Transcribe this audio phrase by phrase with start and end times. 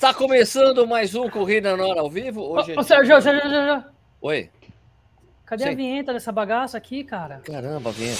[0.00, 2.40] Está começando mais um Corrida na Hora ao vivo.
[2.40, 3.84] Hoje Ô, ô, Sérgio, Sérgio, Sérgio,
[4.22, 4.48] Oi.
[5.44, 7.42] cadê a vinheta dessa bagaça aqui, cara?
[7.44, 8.18] Caramba, vinheta.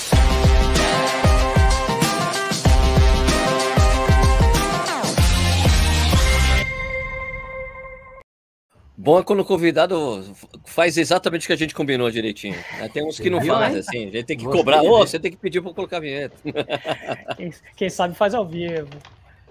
[8.95, 10.23] Bom é quando o convidado
[10.67, 12.63] faz exatamente o que a gente combinou direitinho.
[12.79, 12.91] né?
[12.93, 14.09] Tem uns que não fazem, assim.
[14.09, 14.83] A gente tem que cobrar.
[14.83, 16.37] Ô, você tem que pedir para colocar a vinheta.
[17.39, 18.91] Quem, quem sabe faz ao vivo.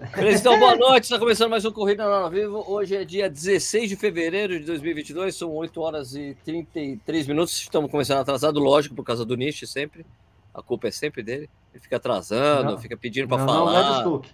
[0.00, 1.04] Então, boa noite.
[1.04, 2.64] Está começando mais um Corrida na Hora ao vivo.
[2.66, 5.34] Hoje é dia 16 de fevereiro de 2022.
[5.34, 7.52] São 8 horas e 33 minutos.
[7.60, 10.06] Estamos começando atrasado, lógico, por causa do Nish sempre.
[10.54, 11.50] A culpa é sempre dele.
[11.74, 12.78] Ele fica atrasando, Não.
[12.78, 13.72] fica pedindo para falar.
[13.72, 14.28] não, é do Stuck.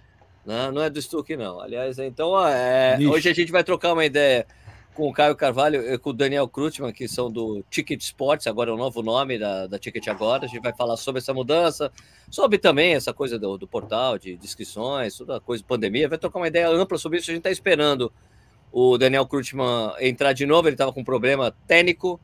[0.45, 1.59] Não, não é do Stuck, não.
[1.59, 4.47] Aliás, então, é, hoje a gente vai trocar uma ideia
[4.97, 8.71] com o Caio Carvalho e com o Daniel Krutman, que são do Ticket Sports, agora
[8.71, 10.45] é o novo nome da, da Ticket Agora.
[10.45, 11.91] A gente vai falar sobre essa mudança,
[12.31, 16.09] sobre também essa coisa do, do portal, de, inscrições, toda a coisa de pandemia.
[16.09, 17.29] Vai trocar uma ideia ampla sobre isso.
[17.29, 18.11] A gente está esperando
[18.71, 22.19] o Daniel Krutman entrar de novo, ele estava com um problema técnico.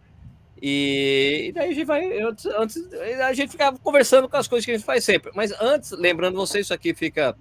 [0.60, 2.22] E, e daí a gente vai.
[2.24, 5.32] Antes, antes- a gente fica conversando com as coisas que a gente faz sempre.
[5.36, 7.38] Mas antes, lembrando você, isso aqui fica.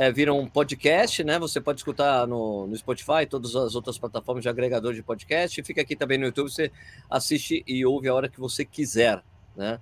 [0.00, 1.38] É, vira um podcast, né?
[1.38, 5.62] Você pode escutar no, no Spotify, todas as outras plataformas de agregador de podcast.
[5.62, 6.72] Fica aqui também no YouTube, você
[7.10, 9.22] assiste e ouve a hora que você quiser,
[9.54, 9.78] né?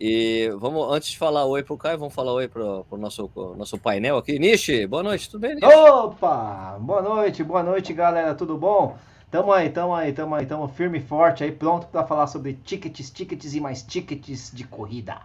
[0.00, 3.54] E vamos, antes de falar oi pro Caio, vamos falar oi pro, pro nosso, pro
[3.56, 4.38] nosso painel aqui.
[4.38, 5.66] Nishi, boa noite, tudo bem, Nishi?
[5.66, 6.78] Opa!
[6.80, 8.34] Boa noite, boa noite, galera.
[8.34, 8.96] Tudo bom?
[9.30, 12.54] Tamo aí, tamo aí, tamo aí, tamo firme e forte aí, pronto pra falar sobre
[12.54, 15.20] tickets, tickets e mais tickets de corrida.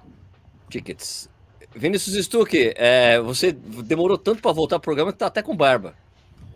[0.69, 1.29] Tickets.
[1.75, 5.95] Vinícius Stuck, é, você demorou tanto para voltar pro programa que tá até com barba.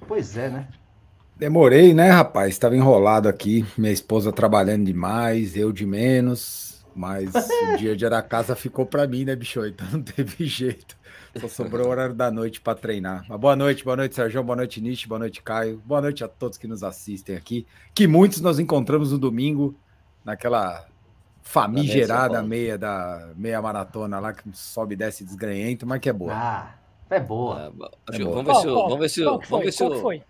[0.08, 0.68] Pois é, né?
[1.36, 2.50] Demorei, né, rapaz?
[2.50, 7.30] Estava enrolado aqui, minha esposa trabalhando demais, eu de menos, mas
[7.74, 9.64] o dia a dia da casa ficou para mim, né, bicho?
[9.66, 10.98] Então não teve jeito.
[11.40, 13.24] Só sobrou o horário da noite para treinar.
[13.30, 15.82] Mas boa noite, boa noite, Sérgio, boa noite, Nish, boa noite, Caio.
[15.86, 19.76] Boa noite a todos que nos assistem aqui, que muitos nós encontramos no domingo,
[20.26, 20.88] naquela
[21.48, 22.48] famigerada Paulo.
[22.48, 26.34] meia da meia maratona lá, que sobe e desce desgranhento, mas que é boa.
[26.34, 26.76] Ah,
[27.10, 27.68] é boa.
[27.68, 28.36] Ah, bom, acho que boa.
[28.36, 30.24] vamos ver se, o- Qual- vamos ver se, o- qual vamos ver se Qual foi?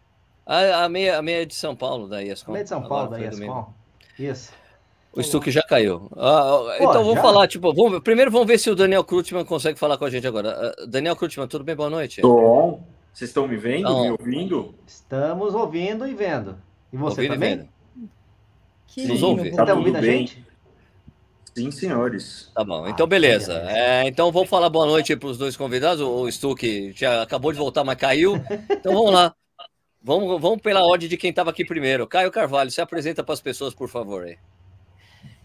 [0.46, 2.54] a, a meia, a meia de São Paulo da ESCOM.
[2.54, 3.52] Meio de São Agora Paulo, da foi domingo.
[3.54, 3.74] ESCOM.
[4.32, 4.54] Isso.
[5.14, 6.12] O Stuck já caiu.
[6.16, 6.20] Ah,
[6.70, 7.22] ah, então vamos já?
[7.24, 10.28] falar, tipo, vamos, primeiro vamos ver se o Daniel Krutman consegue falar com a gente
[10.28, 10.76] agora.
[10.80, 11.76] Ah, Daniel Krutman, tudo bem?
[11.76, 12.22] Boa noite.
[12.22, 14.04] Tom, vocês estão me vendo, Não.
[14.04, 14.76] me ouvindo?
[14.86, 16.56] Estamos ouvindo e vendo.
[16.94, 17.58] E você Ouvindo e também?
[17.58, 17.70] vendo.
[18.86, 19.50] Que Nos ouve?
[19.50, 20.46] Você Tá tá ouvindo a gente?
[21.58, 22.52] Sim, senhores.
[22.54, 23.54] Tá bom, Ah, então beleza.
[23.54, 23.72] beleza.
[23.72, 26.02] É, então vamos falar boa noite para os dois convidados.
[26.02, 28.36] O Stuck já acabou de voltar, mas caiu.
[28.70, 29.34] Então vamos lá.
[30.02, 32.08] Vamos, vamos pela ordem de quem estava aqui primeiro.
[32.08, 34.24] Caio Carvalho, se apresenta para as pessoas, por favor.
[34.26, 34.38] aí.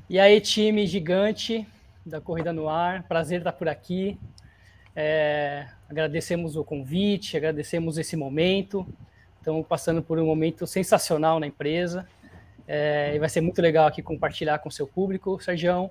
[0.08, 1.66] E aí, time gigante
[2.04, 4.18] da Corrida no Ar, prazer estar por aqui.
[4.94, 8.86] É, agradecemos o convite, agradecemos esse momento.
[9.38, 12.06] Estamos passando por um momento sensacional na empresa.
[12.68, 15.90] É, e vai ser muito legal aqui compartilhar com o seu público, Sergião.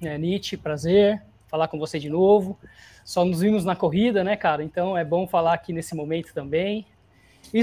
[0.00, 2.58] É, Nietzsche, prazer falar com você de novo.
[3.04, 4.62] Só nos vimos na corrida, né, cara?
[4.62, 6.86] Então é bom falar aqui nesse momento também.
[7.54, 7.58] E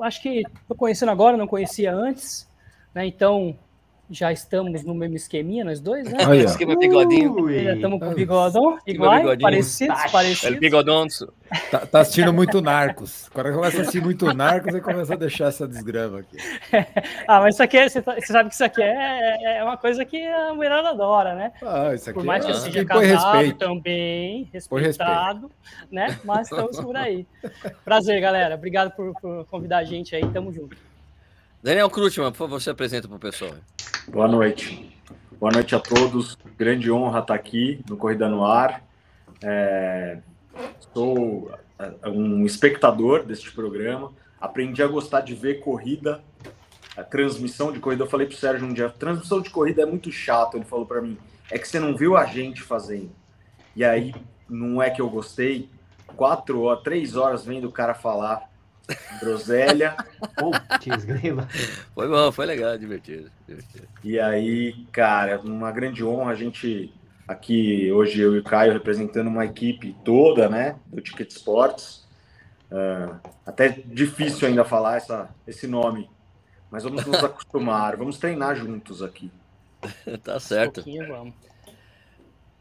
[0.00, 2.48] acho que estou conhecendo agora, não conhecia antes,
[2.94, 3.06] né?
[3.06, 3.58] Então
[4.10, 6.18] já estamos no mesmo esqueminha, nós dois, né?
[6.38, 7.32] Esquema bigodinho.
[7.44, 7.62] Ui.
[7.62, 10.06] Já estamos com bigodão, igual, parecidos, Tacho.
[10.06, 10.58] El parecidos.
[10.58, 11.32] bigodonço.
[11.70, 13.28] Tá, tá assistindo muito Narcos.
[13.32, 16.36] Quando começa a assistir muito Narcos, aí começa a deixar essa desgrama aqui.
[17.28, 20.04] Ah, mas isso aqui, é, você, tá- sabe que isso aqui é, é uma coisa
[20.04, 21.52] que a mulherada adora, né?
[21.62, 23.58] Ah, isso aqui Por mais que é- eu seja casado respeito.
[23.58, 25.50] também, respeitado,
[25.90, 26.18] né?
[26.24, 27.24] Mas estamos por aí.
[27.84, 28.56] Prazer, galera.
[28.56, 30.26] Obrigado por, por convidar a gente aí.
[30.32, 30.76] Tamo junto.
[31.62, 33.52] Daniel Krutman, por favor, se apresenta para o pessoal.
[34.08, 34.90] Boa noite.
[35.38, 36.36] Boa noite a todos.
[36.56, 38.82] Grande honra estar aqui no Corrida no Ar.
[39.42, 40.18] É,
[40.92, 44.12] Sou é, um espectador deste programa.
[44.40, 46.22] Aprendi a gostar de ver corrida,
[46.96, 48.04] a transmissão de corrida.
[48.04, 50.56] Eu falei pro Sérgio um dia, transmissão de corrida é muito chato.
[50.56, 51.16] Ele falou para mim,
[51.50, 53.10] é que você não viu a gente fazendo.
[53.76, 54.14] E aí,
[54.48, 55.68] não é que eu gostei.
[56.16, 58.49] Quatro horas, três horas vendo o cara falar
[59.20, 59.96] groselha.
[60.36, 61.48] Putz, grila.
[61.94, 63.30] Foi bom, foi legal, divertido.
[63.46, 63.88] divertido.
[64.02, 66.92] E aí, cara, uma grande honra a gente
[67.26, 72.00] aqui hoje eu e o Caio representando uma equipe toda, né, do Ticket Sports.
[72.70, 76.08] Ah, até difícil ainda falar essa, esse nome,
[76.70, 79.30] mas vamos nos acostumar, vamos treinar juntos aqui.
[80.22, 80.80] tá certo.
[80.80, 81.34] Um pouquinho, vamos.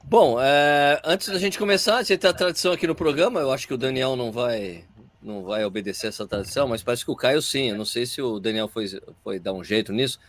[0.04, 3.42] Bom, é, antes da gente começar, a gente tem a tradição aqui no programa.
[3.42, 4.86] Eu acho que o Daniel não vai,
[5.22, 7.70] não vai obedecer essa tradição, mas parece que o Caio sim.
[7.70, 8.88] Eu não sei se o Daniel foi,
[9.24, 10.20] foi dar um jeito nisso.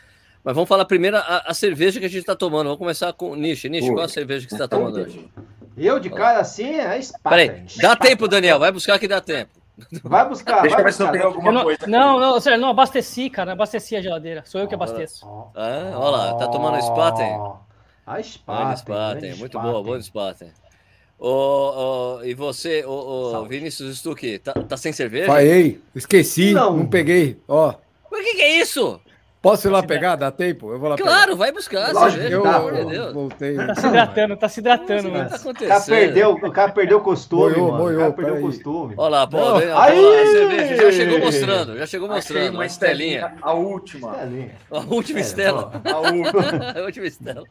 [0.42, 2.64] Mas vamos falar primeiro a, a cerveja que a gente está tomando.
[2.64, 3.64] Vamos começar com o Nish.
[3.64, 5.28] Nish, qual a cerveja que você está tomando hoje?
[5.76, 7.82] Eu de cara assim é Peraí, Spartan.
[7.82, 8.58] dá tempo, Daniel.
[8.58, 9.60] Vai buscar que dá tempo.
[10.02, 10.62] Vai buscar.
[10.62, 11.82] Deixa vai eu ver se eu tenho alguma não, coisa.
[11.82, 11.90] aqui.
[11.90, 13.46] não, não, sério, não abasteci, cara.
[13.46, 14.42] Não abasteci a geladeira.
[14.44, 15.26] Sou eu que abasteço.
[15.54, 17.32] Ah, olha lá, tá tomando Spaten?
[18.06, 18.76] A Grande Spaten.
[18.76, 20.52] Spaten, muito boa, boa Spaten.
[21.22, 23.58] Ô, ô, e você, ô, ô, Salve.
[23.58, 25.26] Vinícius Stuck, tá, tá sem cerveja?
[25.26, 26.78] Falhei, esqueci, Não.
[26.78, 27.37] não, peguei.
[27.46, 27.75] Ó,
[28.11, 28.99] Mas o que, que é isso?
[29.43, 30.17] posso ir lá pegar?
[30.17, 30.70] Dá tempo?
[30.72, 32.58] Eu vou lá Claro, vai buscar Lógico cerveja, pegar.
[32.58, 32.90] de pô.
[32.90, 33.12] Deus.
[33.12, 33.55] voltei.
[33.56, 35.28] Tá se hidratando, tá se hidratando, O que mano.
[35.31, 35.94] tá O cara acontecendo?
[35.96, 37.96] perdeu, o cara perdeu o costume, Moiou, mano.
[37.96, 38.94] o cara perdeu o costume.
[38.96, 39.38] Olha lá, pô,
[39.76, 40.20] Aí!
[40.23, 42.55] a cerveja já chegou mostrando, já chegou Achei mostrando.
[42.55, 44.12] uma estelinha, a última.
[44.12, 44.50] Estelinha.
[44.70, 45.82] A última É, estela.
[45.84, 46.73] A última.
[46.81, 47.44] a última estela.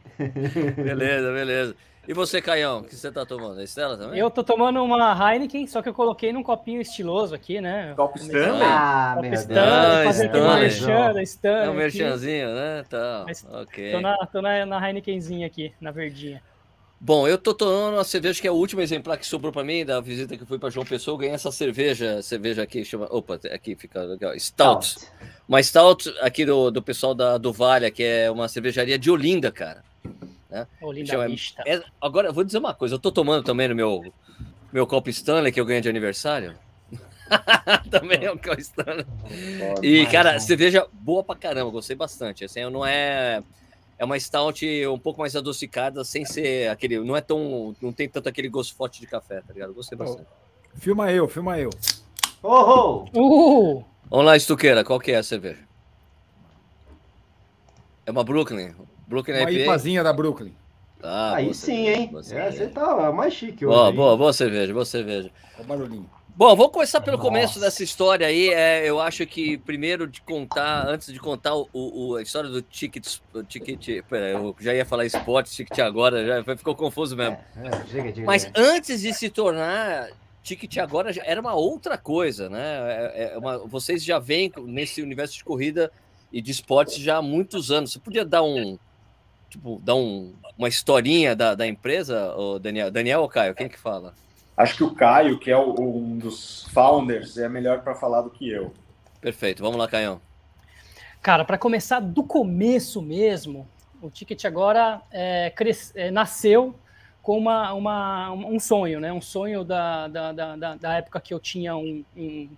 [0.76, 1.76] Beleza, beleza.
[2.10, 3.60] E você, Caião, o que você tá tomando?
[3.60, 4.18] A Estela também?
[4.18, 7.94] Eu tô tomando uma Heineken, só que eu coloquei num copinho estiloso aqui, né?
[7.94, 8.62] Copo Stanley?
[8.64, 9.40] Ah, Copo meu Deus.
[9.42, 10.60] Stanley, fazer aquele Stanley.
[10.60, 11.66] merchan da Stanley.
[11.66, 12.84] É um merchanzinho, né?
[12.90, 13.92] Tá, Mas ok.
[13.92, 16.42] Tô, na, tô na, na Heinekenzinha aqui, na verdinha.
[16.98, 19.84] Bom, eu tô tomando uma cerveja que é o último exemplar que sobrou pra mim
[19.84, 21.14] da visita que eu fui pra João Pessoa.
[21.14, 23.06] Eu ganhei essa cerveja, cerveja aqui, chama.
[23.08, 24.36] Opa, aqui fica legal.
[24.36, 24.96] Stout.
[25.48, 29.52] Uma Stout aqui do, do pessoal da do Vale, que é uma cervejaria de Olinda,
[29.52, 29.84] cara.
[30.92, 31.62] Linda vista.
[31.66, 34.12] É- agora, eu vou dizer uma coisa, eu tô tomando também no meu,
[34.72, 36.58] meu copo Stanley que eu ganhei de aniversário.
[37.90, 39.06] também é um copo Stanley.
[39.82, 40.40] E, Mas, cara, bom.
[40.40, 42.44] cerveja boa pra caramba, gostei bastante.
[42.44, 43.42] Assim, não é.
[43.98, 46.98] É uma stout um pouco mais adocicada, sem ser aquele.
[47.00, 47.76] Não é tão.
[47.82, 49.74] Não tem tanto aquele gosto forte de café, tá ligado?
[49.74, 50.26] Gostei bastante.
[50.74, 51.70] Filma eu, filma eu.
[52.42, 53.78] Oh, oh.
[53.78, 53.84] Uh!
[54.08, 55.60] Vamos lá, Estuqueira, qual que é a cerveja?
[58.06, 58.74] É uma Brooklyn.
[59.10, 59.62] Brooklyn Uma IPA.
[59.64, 60.54] IPAzinha da Brooklyn.
[61.02, 62.10] Ah, Aí sim, cerveja, hein?
[62.46, 63.74] É, você tá mais chique hoje.
[63.76, 63.94] Boa, hein?
[63.96, 65.30] boa, boa cerveja, boa cerveja.
[65.56, 66.10] Olha o barulhinho.
[66.36, 67.60] Bom, vamos começar pelo começo Nossa.
[67.60, 68.50] dessa história aí.
[68.50, 72.62] É, eu acho que primeiro de contar, antes de contar o, o- a história do
[72.62, 77.36] ticket, o ticket, pera, eu já ia falar esporte, ticket agora, já ficou confuso mesmo.
[77.56, 80.08] É, diga, diga, Mas antes de se tornar
[80.42, 82.62] ticket agora, já era uma outra coisa, né?
[83.14, 85.90] É- é uma- vocês já vêm nesse universo de corrida
[86.32, 87.92] e de esportes já há muitos anos.
[87.92, 88.78] Você podia dar um,
[89.50, 92.90] tipo, dar um, uma historinha da, da empresa, ô Daniel?
[92.90, 93.54] Daniel ou Caio?
[93.54, 94.14] Quem que fala?
[94.56, 98.30] Acho que o Caio, que é o- um dos founders, é melhor para falar do
[98.30, 98.72] que eu.
[99.20, 100.20] Perfeito, vamos lá, Caião.
[101.22, 103.66] Cara, para começar do começo mesmo,
[104.00, 106.74] o Ticket agora é, cres- é, nasceu
[107.22, 109.12] com uma, uma- um sonho, né?
[109.12, 112.48] Um sonho da, da, da, da- da época que eu tinha um, um,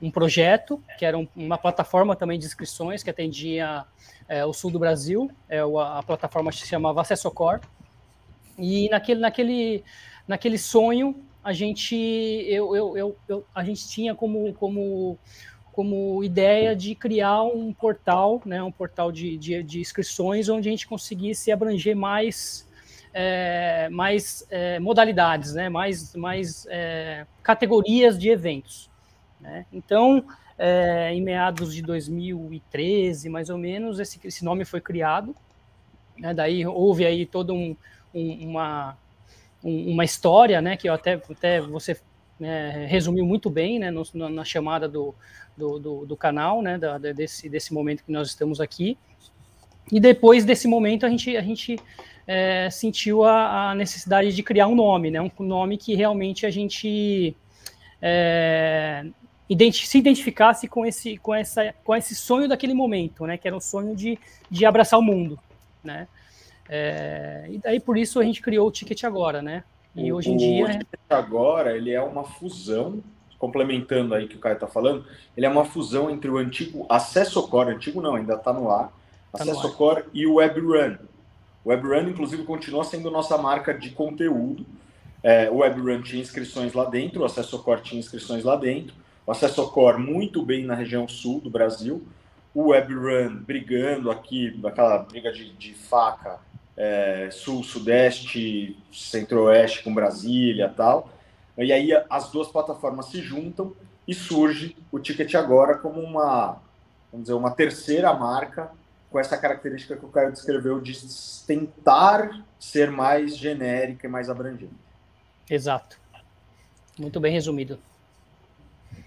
[0.00, 3.84] um projeto, que era um- uma plataforma também de inscrições que atendia
[4.32, 5.30] é, o sul do Brasil.
[5.46, 7.60] É, a, plataforma se chamava Acessocor.
[8.58, 9.84] E naquele, naquele,
[10.26, 11.94] naquele sonho, a gente,
[12.48, 15.18] eu, eu, eu, eu- a gente tinha como, como
[15.72, 20.70] como ideia de criar um portal, né, um portal de, de, de inscrições onde a
[20.70, 22.68] gente conseguisse abranger mais,
[23.14, 28.90] é, mais é, modalidades, né, mais, mais é, categorias de eventos.
[29.40, 29.64] Né?
[29.72, 30.22] Então,
[30.64, 35.34] é, em meados de 2013, mais ou menos, esse, esse nome foi criado.
[36.16, 37.76] Né, daí houve aí toda um,
[38.14, 38.96] um, uma,
[39.64, 42.00] um, uma história, né, que até, até você
[42.38, 45.12] né, resumiu muito bem né, no, na, na chamada do,
[45.56, 48.96] do, do, do canal, né, da, desse, desse momento que nós estamos aqui.
[49.90, 51.76] E depois desse momento a gente, a gente
[52.24, 56.50] é, sentiu a, a, necessidade de criar um nome, né, um nome que realmente a
[56.50, 57.36] gente
[58.00, 59.04] é,
[59.52, 63.56] identi se identificasse com esse, com, essa, com esse sonho daquele momento, né, que era
[63.56, 64.18] um sonho de,
[64.50, 65.38] de abraçar o mundo,
[65.82, 66.08] né.
[66.68, 69.64] É, e daí por isso a gente criou o Ticket Agora, né?
[69.94, 70.64] E o, hoje em dia.
[70.64, 73.02] O Ticket Agora ele é uma fusão
[73.38, 75.04] complementando aí que o Caio está falando,
[75.36, 78.92] ele é uma fusão entre o antigo Acesso Core, antigo não, ainda está no ar,
[79.32, 80.96] tá Acesso no Core e o WebRun.
[81.64, 84.64] O WebRun, inclusive, continua sendo nossa marca de conteúdo.
[85.24, 88.94] É, o WebRun tinha inscrições lá dentro, o Acesso Core tinha inscrições lá dentro.
[89.26, 92.06] O Acesso Core muito bem na região sul do Brasil.
[92.54, 96.40] O WebRun brigando aqui, aquela briga de, de faca,
[96.76, 101.08] é, sul, sudeste, centro-oeste com Brasília tal.
[101.56, 103.72] E aí as duas plataformas se juntam
[104.08, 106.60] e surge o Ticket Agora como uma,
[107.10, 108.70] vamos dizer, uma terceira marca
[109.10, 110.98] com essa característica que o Caio descreveu de
[111.46, 114.74] tentar ser mais genérica e mais abrangente.
[115.48, 116.00] Exato.
[116.98, 117.78] Muito bem resumido.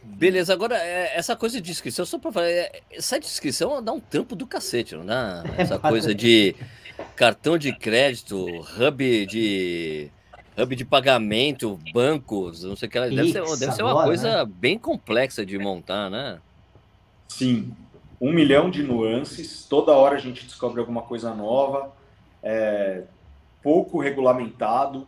[0.06, 2.48] Beleza, agora essa coisa de inscrição, só para falar,
[2.92, 5.44] essa inscrição dá um trampo do cacete, não dá?
[5.58, 6.56] Essa coisa de
[7.16, 8.46] cartão de crédito,
[8.80, 10.10] hub de
[10.58, 13.00] hub de pagamento, bancos, não sei o que.
[13.00, 14.52] Deve, Pix, ser, deve ser uma agora, coisa né?
[14.58, 16.40] bem complexa de montar, né?
[17.28, 17.74] Sim.
[18.22, 21.94] Um milhão de nuances, toda hora a gente descobre alguma coisa nova,
[22.42, 23.04] é,
[23.62, 25.08] pouco regulamentado.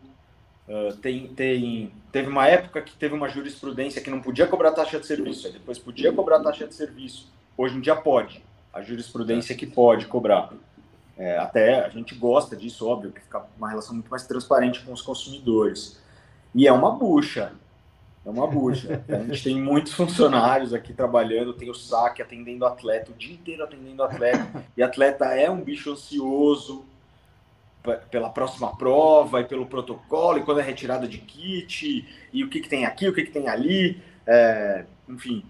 [0.67, 4.99] Uh, tem, tem, teve uma época que teve uma jurisprudência que não podia cobrar taxa
[4.99, 7.31] de serviço, depois podia cobrar taxa de serviço.
[7.57, 8.43] Hoje em dia pode.
[8.73, 10.51] A jurisprudência que pode cobrar.
[11.17, 14.93] É, até a gente gosta disso, óbvio, que fica uma relação muito mais transparente com
[14.93, 15.99] os consumidores.
[16.53, 17.53] E é uma bucha.
[18.25, 19.03] É uma bucha.
[19.09, 23.63] A gente tem muitos funcionários aqui trabalhando, tem o saque atendendo atleta, o dia inteiro
[23.63, 24.45] atendendo atleta.
[24.75, 26.85] E atleta é um bicho ansioso,
[27.95, 32.59] pela próxima prova e pelo protocolo, e quando é retirada de kit, e o que,
[32.59, 34.01] que tem aqui, o que, que tem ali.
[34.25, 35.43] É, enfim,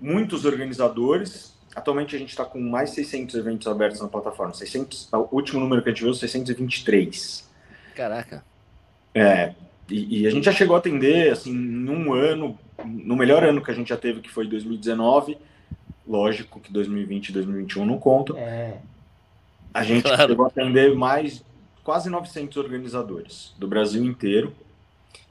[0.00, 1.58] muitos organizadores.
[1.74, 4.52] Atualmente a gente está com mais 600 eventos abertos na plataforma.
[4.52, 7.48] 600, o último número que a gente viu, 623.
[7.94, 8.44] Caraca.
[9.14, 9.54] É,
[9.88, 13.70] e, e, a gente já chegou a atender, assim, num ano, no melhor ano que
[13.70, 15.36] a gente já teve, que foi 2019.
[16.06, 18.36] Lógico que 2020 e 2021 não contam.
[18.36, 18.78] É.
[19.72, 20.28] A gente claro.
[20.28, 21.44] chegou a atender mais
[21.82, 24.54] quase 900 organizadores do Brasil inteiro.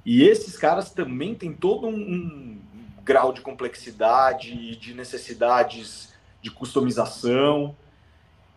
[0.06, 2.60] E esses caras também têm todo um, um
[3.04, 7.76] grau de complexidade, de necessidades de customização.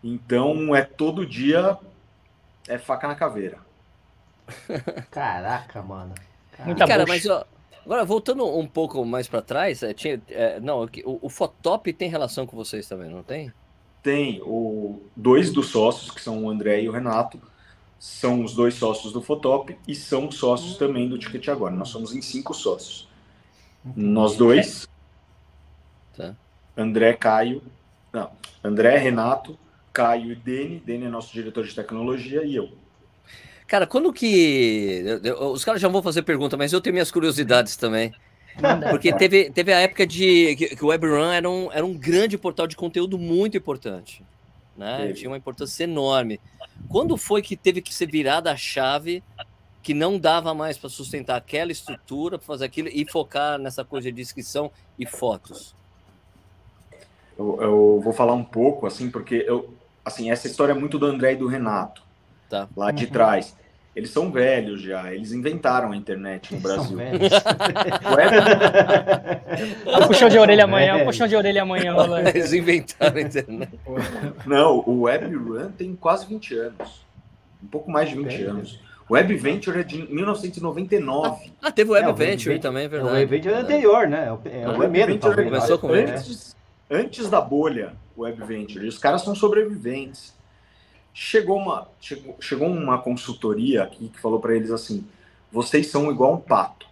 [0.03, 1.77] Então é todo dia
[2.67, 3.57] é faca na caveira.
[5.11, 6.13] Caraca, mano.
[6.65, 7.45] Muita cara, mas ó,
[7.85, 12.09] agora voltando um pouco mais para trás, é, tinha, é, não, o, o Fotop tem
[12.09, 13.51] relação com vocês também, não tem?
[14.01, 14.41] Tem.
[14.43, 17.39] O, dois dos sócios, que são o André e o Renato,
[18.03, 21.73] são os dois sócios do Fotop e são sócios também do Ticket Agora.
[21.73, 23.07] Nós somos em cinco sócios.
[23.95, 24.89] Nós dois,
[26.13, 26.35] tá.
[26.75, 27.63] André, Caio,
[28.11, 28.29] não,
[28.61, 29.57] André, Renato,
[29.93, 30.83] Caio e Dene.
[30.85, 32.71] Dene é nosso diretor de tecnologia e eu.
[33.67, 35.01] Cara, quando que.
[35.39, 38.13] Os caras já vão fazer pergunta, mas eu tenho minhas curiosidades também.
[38.89, 42.37] Porque teve, teve a época de que, que o WebRun era um, era um grande
[42.37, 44.21] portal de conteúdo muito importante.
[44.77, 45.13] Né?
[45.13, 46.39] Tinha uma importância enorme.
[46.89, 49.23] Quando foi que teve que ser virada a chave
[49.81, 54.09] que não dava mais para sustentar aquela estrutura, para fazer aquilo e focar nessa coisa
[54.09, 55.75] de descrição e fotos?
[57.37, 59.73] Eu, eu, vou falar um pouco, assim, porque eu,
[60.05, 62.03] assim, essa história é muito do André e do Renato,
[62.49, 62.67] tá.
[62.75, 63.11] lá de uhum.
[63.11, 63.55] trás.
[63.95, 66.97] Eles são velhos já, eles inventaram a internet no Brasil.
[69.85, 71.95] um puxão de orelha amanhã, um puxão de orelha amanhã.
[72.33, 73.71] Eles inventaram a internet.
[74.47, 77.05] Não, o Web Run tem quase 20 anos.
[77.63, 78.79] Um pouco mais de 20 anos.
[79.07, 81.51] O Web Venture é de 1999.
[81.61, 83.13] Ah, teve o Web é, Venture também, é verdade.
[83.13, 84.27] O Web Venture é anterior, né?
[84.27, 85.47] É o, é o primeiro, talvez.
[85.47, 86.55] Começou com antes,
[86.89, 88.85] antes da bolha, o Web Venture.
[88.85, 90.32] E os caras são sobreviventes.
[91.13, 95.07] Chegou uma, chegou, chegou uma consultoria aqui que falou para eles assim:
[95.51, 96.87] vocês são igual um pato.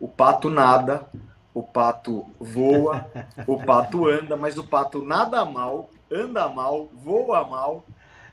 [0.00, 1.06] O pato nada,
[1.54, 3.06] o pato voa,
[3.46, 7.84] o pato anda, mas o pato nada mal, anda mal, voa mal.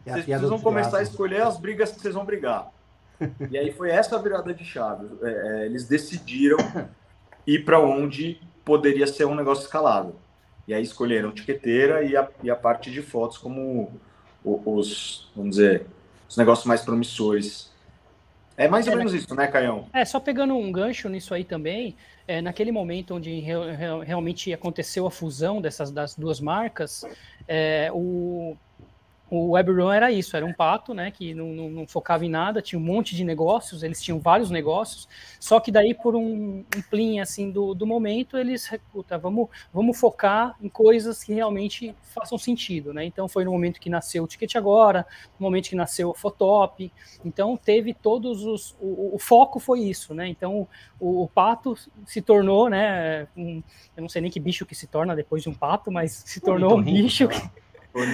[0.05, 2.71] Vocês precisam começar a escolher as brigas que vocês vão brigar.
[3.49, 5.07] E aí foi essa a virada de chave.
[5.21, 6.57] É, é, eles decidiram
[7.47, 10.15] ir para onde poderia ser um negócio escalável.
[10.67, 13.89] E aí escolheram tiqueteira e a, e a parte de fotos como
[14.45, 15.85] os, vamos dizer,
[16.29, 17.73] os negócios mais promissores.
[18.57, 19.87] É mais ou é, menos isso, né, Caião?
[19.91, 21.95] É, só pegando um gancho nisso aí também,
[22.27, 23.53] é, naquele momento onde re,
[24.05, 27.03] realmente aconteceu a fusão dessas das duas marcas,
[27.47, 28.55] é, o,
[29.29, 32.61] o WebRun era isso, era um pato, né, que não, não, não, focava em nada,
[32.61, 35.07] tinha um monte de negócios, eles tinham vários negócios,
[35.39, 39.99] só que daí por um, um plim, assim, do, do momento, eles, puta, vamos, vamos
[39.99, 44.27] focar em coisas que realmente façam sentido, né, então foi no momento que nasceu o
[44.27, 45.05] Ticket Agora,
[45.39, 46.91] no momento que nasceu o Fotop,
[47.23, 50.67] então teve todos os, o, o foco foi isso, né, então
[50.99, 53.63] o, o, pato se tornou, né, um,
[53.97, 56.39] eu não sei nem que bicho que se torna depois de um pato, mas se
[56.39, 57.64] tornou um bicho que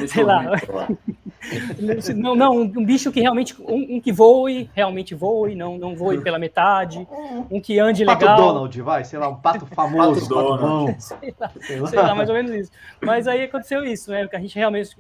[0.08, 0.44] sei lá.
[2.16, 6.22] não, não, um bicho que realmente, um, um, que voe, realmente voe, não, não voe
[6.22, 7.08] pela metade,
[7.50, 8.38] um que ande pato legal.
[8.38, 11.00] Pato Donald, vai, sei lá, um pato famoso, pato, pato bom.
[11.00, 11.88] Sei lá, sei lá.
[11.88, 12.72] sei lá, mais ou menos isso.
[13.02, 14.96] Mas aí aconteceu isso, né, que a gente realmente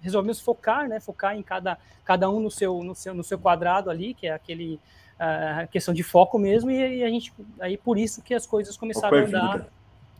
[0.00, 3.90] resolvemos focar, né, focar em cada, cada um no seu, no seu, no seu quadrado
[3.90, 4.80] ali, que é aquele
[5.18, 8.76] a questão de foco mesmo, e, e a gente, aí por isso que as coisas
[8.76, 9.66] começaram a andar.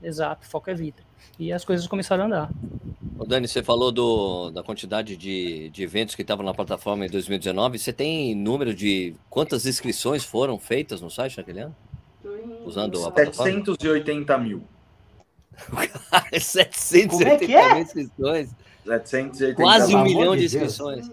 [0.02, 1.02] Exato, foco é vida.
[1.38, 2.50] E as coisas começaram a andar.
[3.18, 7.08] Ô Dani, você falou do, da quantidade de, de eventos que estavam na plataforma em
[7.08, 7.78] 2019.
[7.78, 11.76] Você tem número de quantas inscrições foram feitas no site naquele ano?
[12.64, 13.52] Usando a plataforma?
[13.52, 14.62] 780 mil.
[16.32, 17.74] 780 Como é é?
[17.74, 18.50] mil inscrições.
[18.84, 21.10] 780 Quase um milhão de inscrições.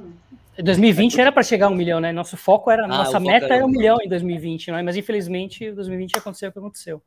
[0.58, 2.12] Em 2020 era para chegar a um milhão, né?
[2.12, 4.82] Nosso foco era, ah, nossa meta era um milhão em 2020, né?
[4.82, 7.02] mas infelizmente em 2020 aconteceu o que aconteceu.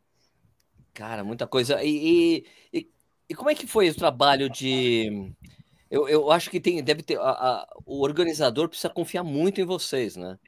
[0.94, 1.82] Cara, muita coisa.
[1.82, 2.88] E, e,
[3.28, 5.32] e, como é que foi o trabalho de.
[5.90, 7.18] Eu, eu acho que tem, deve ter.
[7.18, 10.38] A, a, o organizador precisa confiar muito em vocês, né?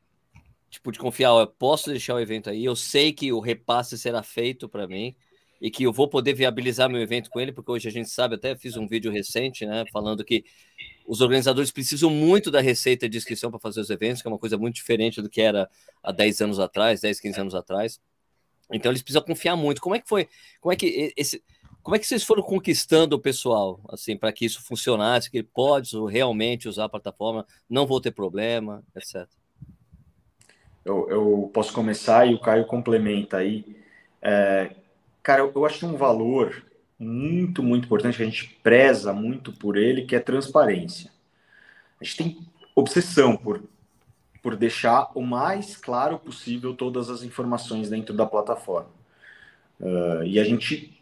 [0.75, 4.23] tipo, de confiar, eu posso deixar o evento aí, eu sei que o repasse será
[4.23, 5.15] feito para mim
[5.61, 8.35] e que eu vou poder viabilizar meu evento com ele, porque hoje a gente sabe,
[8.35, 10.45] até fiz um vídeo recente, né, falando que
[11.07, 14.39] os organizadores precisam muito da receita de inscrição para fazer os eventos, que é uma
[14.39, 15.71] coisa muito diferente do que era
[16.03, 18.01] há 10 anos atrás, 10, 15 anos atrás.
[18.73, 19.81] Então eles precisam confiar muito.
[19.81, 20.29] Como é que foi?
[20.61, 21.43] Como é que esse
[21.85, 25.49] como é que vocês foram conquistando o pessoal, assim, para que isso funcionasse, que ele
[25.53, 29.29] pode realmente usar a plataforma, não vou ter problema, etc.
[30.83, 33.77] Eu, eu posso começar e o Caio complementa aí.
[34.23, 34.75] É,
[35.23, 36.65] cara, eu, eu acho um valor
[36.99, 41.13] muito, muito importante, que a gente preza muito por ele, que é transparência.
[42.01, 42.39] A gente tem
[42.75, 43.63] obsessão por,
[44.45, 48.91] por deixar o mais claro possível todas as informações dentro da plataforma.
[49.81, 51.01] Uh, e a gente,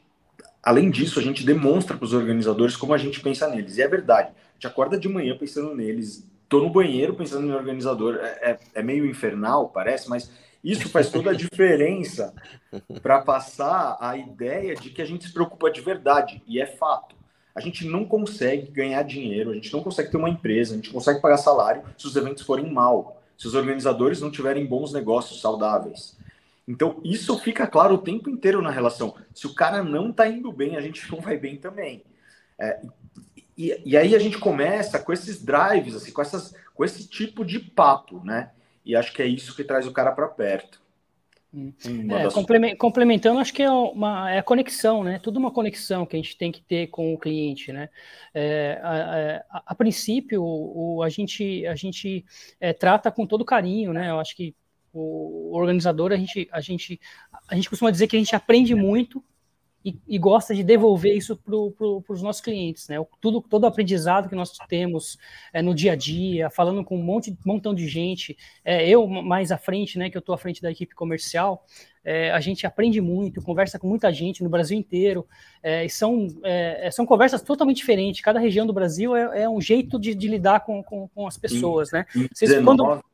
[0.63, 3.79] além disso, a gente demonstra para os organizadores como a gente pensa neles.
[3.79, 7.57] E é verdade, a gente acorda de manhã pensando neles, tô no banheiro pensando no
[7.57, 8.15] organizador.
[8.23, 10.31] É, é, é meio infernal, parece, mas
[10.63, 12.33] isso faz toda a diferença
[13.03, 17.17] para passar a ideia de que a gente se preocupa de verdade, e é fato.
[17.53, 20.87] A gente não consegue ganhar dinheiro, a gente não consegue ter uma empresa, a gente
[20.87, 24.93] não consegue pagar salário se os eventos forem mal, se os organizadores não tiverem bons
[24.93, 26.17] negócios saudáveis.
[26.67, 29.17] Então, isso fica claro o tempo inteiro na relação.
[29.35, 32.05] Se o cara não está indo bem, a gente não vai bem também.
[32.57, 32.81] É,
[33.59, 37.45] e, e, aí a gente começa com esses drives, assim, com, essas, com esse tipo
[37.45, 38.53] de papo, né?
[38.85, 40.81] E acho que é isso que traz o cara para perto.
[41.55, 41.73] Hum.
[42.11, 42.35] É, das...
[42.79, 45.19] complementando, acho que é uma é a conexão, né?
[45.19, 47.91] Tudo uma conexão que a gente tem que ter com o cliente, né?
[48.33, 52.25] É, a, a, a, princípio, o, a gente, a gente
[52.59, 54.09] é, trata com todo carinho, né?
[54.09, 54.55] Eu acho que
[54.95, 57.01] o organizador, a gente, a gente,
[57.49, 59.23] a gente costuma dizer que a gente aprende muito
[59.85, 62.97] e, e gosta de devolver isso para pro, os nossos clientes, né?
[63.21, 65.19] Tudo, todo o aprendizado que nós temos
[65.53, 69.51] é, no dia a dia, falando com um monte, montão de gente, é, eu mais
[69.51, 70.09] à frente, né?
[70.09, 71.65] Que eu estou à frente da equipe comercial,
[72.05, 75.27] é, a gente aprende muito, conversa com muita gente no Brasil inteiro,
[75.63, 78.21] é, e são, é, são conversas totalmente diferentes.
[78.21, 81.37] Cada região do Brasil é, é um jeito de, de lidar com, com, com, as
[81.37, 82.07] pessoas, em, né?
[82.15, 83.05] Em, Vocês, 19, quando...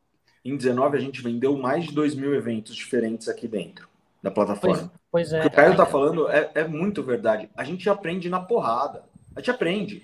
[0.44, 3.88] em 19, a gente vendeu mais de 2 mil eventos diferentes aqui dentro
[4.22, 4.90] da plataforma.
[5.11, 5.38] Pois, pois é.
[5.38, 7.48] O que o Caio está falando é, é muito verdade.
[7.57, 9.04] A gente aprende na porrada.
[9.35, 10.02] A gente aprende.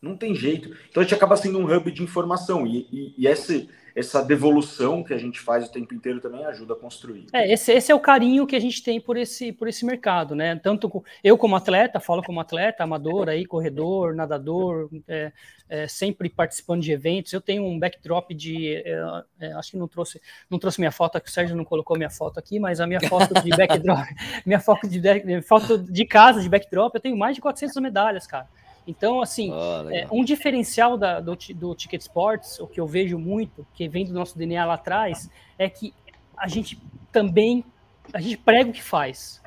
[0.00, 0.76] Não tem jeito.
[0.90, 2.66] Então a gente acaba sendo um hub de informação.
[2.66, 6.74] E, e, e esse, essa devolução que a gente faz o tempo inteiro também ajuda
[6.74, 7.26] a construir.
[7.32, 10.34] É, esse, esse é o carinho que a gente tem por esse, por esse mercado,
[10.34, 10.56] né?
[10.56, 15.32] Tanto eu como atleta, falo como atleta, amador aí, corredor, nadador, é,
[15.68, 17.32] é, sempre participando de eventos.
[17.32, 21.16] Eu tenho um backdrop de, é, é acho que não trouxe, não trouxe minha foto,
[21.16, 24.08] aqui, o Sérgio não colocou minha foto aqui, mas a minha foto de backdrop,
[24.44, 25.00] minha foto de,
[25.42, 28.48] foto de casa de backdrop, eu tenho mais de 400 medalhas, cara.
[28.86, 33.18] Então, assim, oh, é, um diferencial da, do, do Ticket Sports, o que eu vejo
[33.18, 35.94] muito, que vem do nosso DNA lá atrás, é que
[36.36, 36.78] a gente
[37.10, 37.64] também,
[38.12, 39.42] a gente prega o que faz.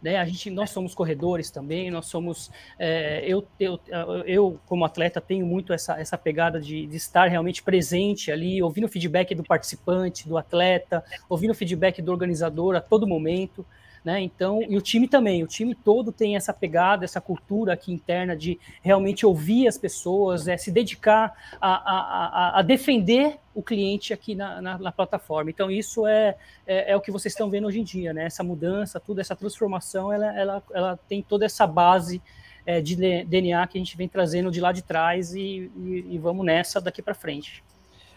[0.00, 0.16] Né?
[0.16, 2.50] A gente, nós somos corredores também, nós somos.
[2.78, 3.78] É, eu, eu,
[4.24, 8.84] eu, como atleta, tenho muito essa, essa pegada de, de estar realmente presente ali, ouvindo
[8.84, 13.66] o feedback do participante, do atleta, ouvindo o feedback do organizador a todo momento.
[14.04, 14.20] Né?
[14.20, 18.34] Então, e o time também, o time todo tem essa pegada, essa cultura aqui interna
[18.34, 24.14] de realmente ouvir as pessoas, é, se dedicar a, a, a, a defender o cliente
[24.14, 25.50] aqui na, na, na plataforma.
[25.50, 26.36] Então, isso é,
[26.66, 28.24] é, é, o que vocês estão vendo hoje em dia, né?
[28.24, 32.22] Essa mudança, tudo, essa transformação, ela, ela, ela tem toda essa base
[32.64, 36.18] é, de DNA que a gente vem trazendo de lá de trás e, e, e
[36.18, 37.62] vamos nessa daqui para frente.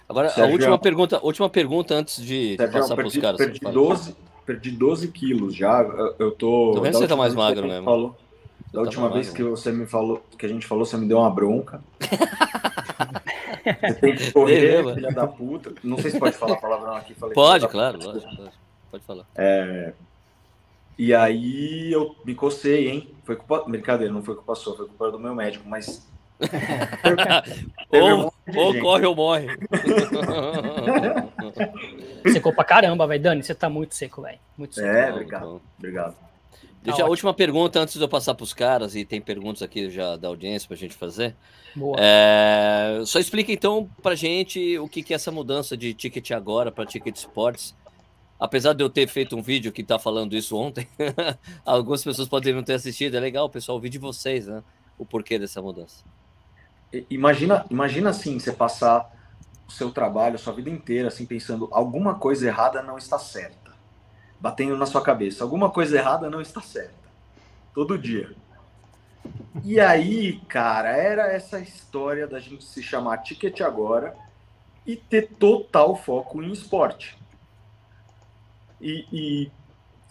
[0.07, 3.37] Agora, Sérgio, a última pergunta, última pergunta antes de Sérgio, passar para os caras.
[3.37, 5.81] Perdi 12, perdi 12 quilos já.
[6.19, 6.73] Eu tô.
[6.75, 7.85] Tô vendo que você tá mais magro mesmo.
[7.85, 8.15] Falou,
[8.67, 9.43] da tá última vez magro.
[9.43, 11.81] que você me falou, que a gente falou, você me deu uma bronca.
[13.81, 15.73] você tem que correr, filha da puta.
[15.83, 17.13] Não sei se pode falar palavrão aqui.
[17.13, 18.51] Falei, pode, claro, pode, pode,
[18.91, 19.25] pode falar.
[19.35, 19.93] É,
[20.97, 23.09] e aí eu me cocei, hein?
[23.23, 23.63] Foi culpa.
[23.67, 26.07] Brincadeira, não foi culpa sua, foi culpa do meu médico, mas.
[27.89, 29.47] ou, ou corre ou morre.
[32.31, 33.21] Secou pra caramba, velho.
[33.21, 34.39] Dani, você tá muito seco, velho.
[34.57, 34.87] Muito seco.
[34.87, 35.61] É, obrigado.
[35.77, 36.15] Obrigado.
[36.83, 39.61] Deixa tá a última pergunta antes de eu passar para os caras, e tem perguntas
[39.61, 41.33] aqui já da audiência para a gente fazer.
[41.73, 41.95] Boa.
[41.97, 46.71] É, só explica então para gente o que, que é essa mudança de ticket agora
[46.71, 47.73] para ticket sports.
[48.37, 50.85] Apesar de eu ter feito um vídeo que está falando isso ontem,
[51.65, 53.15] algumas pessoas poderiam ter assistido.
[53.15, 54.61] É legal, pessoal, ouvir de vocês, né?
[54.97, 56.03] O porquê dessa mudança.
[57.09, 59.09] Imagina, imagina assim, você passar
[59.67, 63.71] o seu trabalho, a sua vida inteira, assim, pensando alguma coisa errada não está certa.
[64.39, 67.03] Batendo na sua cabeça, alguma coisa errada não está certa.
[67.73, 68.35] Todo dia.
[69.63, 74.15] E aí, cara, era essa história da gente se chamar Ticket Agora
[74.85, 77.17] e ter total foco em esporte.
[78.81, 79.51] E, e,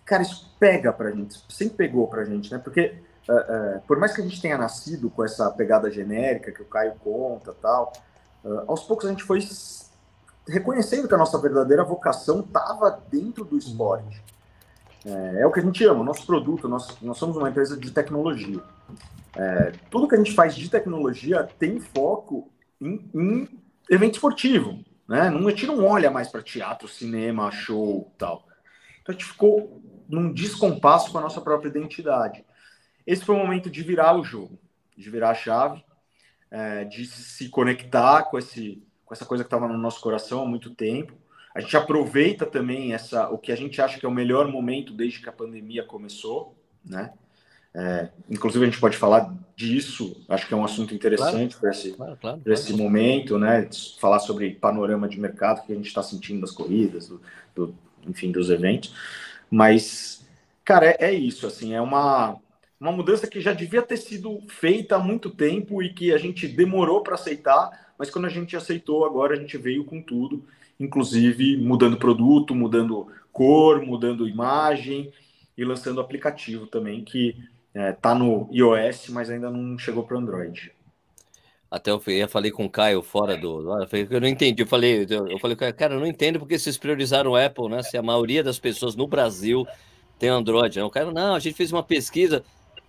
[0.04, 2.58] cara, isso pega pra gente, sempre pegou pra gente, né?
[2.58, 2.94] Porque
[3.28, 3.32] uh,
[3.76, 6.94] uh, por mais que a gente tenha nascido com essa pegada genérica que o Caio
[7.04, 7.92] conta tal,
[8.44, 9.40] uh, aos poucos a gente foi
[10.46, 14.22] reconhecendo que a nossa verdadeira vocação estava dentro do esporte.
[15.04, 17.90] É, é, o que a gente ama, nosso produto, nós, nós somos uma empresa de
[17.90, 18.60] tecnologia.
[19.34, 22.50] É, tudo que a gente faz de tecnologia tem foco
[22.80, 23.48] em, em
[23.90, 25.30] evento esportivo, né?
[25.30, 28.46] Não, a gente não olha mais para teatro, cinema, show tal.
[29.00, 32.44] Então a gente ficou num descompasso com a nossa própria identidade.
[33.06, 34.58] Esse foi o momento de virar o jogo,
[34.96, 35.82] de virar a chave,
[36.52, 40.46] é, de se conectar com, esse, com essa coisa que estava no nosso coração há
[40.46, 41.14] muito tempo.
[41.54, 44.92] A gente aproveita também essa, o que a gente acha que é o melhor momento
[44.92, 47.12] desde que a pandemia começou, né?
[47.74, 51.70] É, inclusive, a gente pode falar disso, acho que é um assunto interessante claro, para
[51.70, 53.66] esse, claro, claro, esse momento, né?
[53.98, 57.20] Falar sobre panorama de mercado que a gente está sentindo das corridas, do,
[57.54, 57.74] do,
[58.06, 58.94] enfim, dos eventos.
[59.50, 60.22] Mas,
[60.62, 62.38] cara, é, é, isso, assim, é uma,
[62.82, 66.48] uma mudança que já devia ter sido feita há muito tempo e que a gente
[66.48, 70.44] demorou para aceitar, mas quando a gente aceitou, agora a gente veio com tudo,
[70.80, 75.12] inclusive mudando produto, mudando cor, mudando imagem
[75.56, 77.36] e lançando aplicativo também, que
[77.72, 80.72] é, tá no iOS, mas ainda não chegou para Android.
[81.70, 83.78] Até eu, eu falei com o Caio fora do.
[84.10, 84.60] Eu não entendi.
[84.62, 87.82] Eu falei, eu falei, cara, eu não entendo porque vocês priorizaram o Apple, né?
[87.82, 89.66] Se a maioria das pessoas no Brasil
[90.18, 90.78] tem Android.
[90.78, 90.84] Né?
[90.84, 92.44] O cara, não, a gente fez uma pesquisa.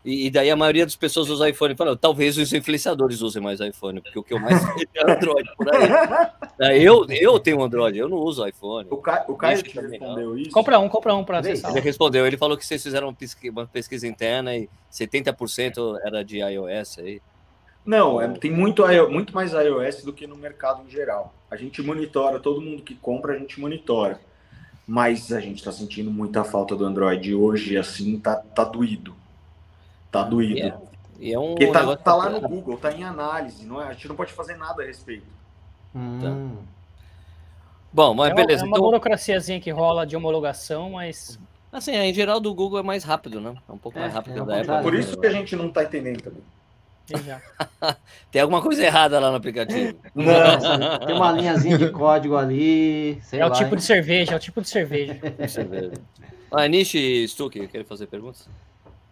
[0.06, 1.76] E, e, daí a maioria das pessoas usa iPhone.
[1.76, 4.62] Fala, talvez os influenciadores usem mais iPhone, porque o que eu mais
[4.94, 6.84] é Android por aí.
[6.84, 8.88] eu, eu tenho Android, eu não uso iPhone.
[8.92, 10.52] O, Ca, o Caio te respondeu isso?
[10.52, 11.72] Compra um, compra um para acessar.
[11.72, 16.24] Ele respondeu, ele falou que vocês fizeram uma pesquisa, uma pesquisa interna e 70% era
[16.24, 17.22] de iOS aí.
[17.86, 21.34] Não, é, tem muito, muito mais iOS do que no mercado em geral.
[21.50, 24.20] A gente monitora, todo mundo que compra, a gente monitora.
[24.86, 29.23] Mas a gente está sentindo muita falta do Android hoje, assim, tá, tá doído
[30.14, 30.60] Tá doído.
[30.60, 30.78] E é,
[31.20, 33.88] e é um Porque tá, tá lá no Google, tá em análise, não é?
[33.88, 35.26] A gente não pode fazer nada a respeito.
[35.96, 36.20] Hum.
[36.22, 36.64] Tá.
[37.92, 38.64] Bom, mas é beleza.
[38.64, 38.86] É uma então...
[38.86, 41.40] burocraciazinha que rola de homologação, mas.
[41.72, 43.56] Assim, em geral do Google é mais rápido, né?
[43.68, 44.84] É um pouco é, mais rápido é da Apple.
[44.84, 46.44] Por isso que a gente não tá entendendo também.
[48.32, 49.98] tem alguma coisa errada lá no aplicativo.
[50.14, 53.20] Não, tem uma linhazinha de código ali.
[53.32, 53.76] é lá, o tipo hein?
[53.76, 55.20] de cerveja, é o tipo de cerveja.
[55.50, 55.94] cerveja.
[56.52, 58.48] Ah, Nishi Stuck, quer fazer perguntas?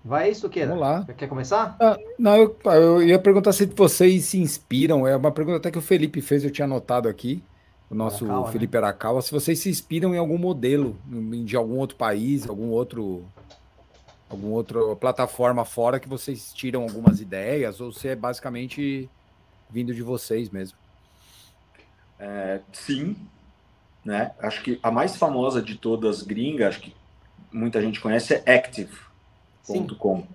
[0.04, 1.06] Vai isso, que Vamos lá.
[1.16, 1.76] Quer começar?
[1.80, 5.08] Ah, não, eu, eu ia perguntar se vocês se inspiram.
[5.08, 7.44] É uma pergunta até que o Felipe fez, eu tinha anotado aqui.
[7.90, 8.52] O nosso né?
[8.52, 9.22] Felipe né?
[9.22, 10.98] Se vocês se inspiram em algum modelo
[11.46, 13.24] de algum outro país, algum outro
[14.30, 19.10] alguma outra plataforma fora que vocês tiram algumas ideias, ou se é basicamente
[19.70, 20.78] vindo de vocês mesmo?
[22.18, 23.14] É, sim,
[24.06, 24.32] né?
[24.40, 26.96] Acho que a mais famosa de todas gringas, acho que
[27.52, 29.11] muita gente conhece, é Active
[29.96, 30.26] Com.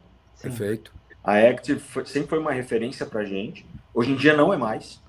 [0.40, 0.92] Perfeito.
[1.22, 3.66] A Active foi, sempre foi uma referência para gente.
[3.92, 5.00] Hoje em dia não é mais.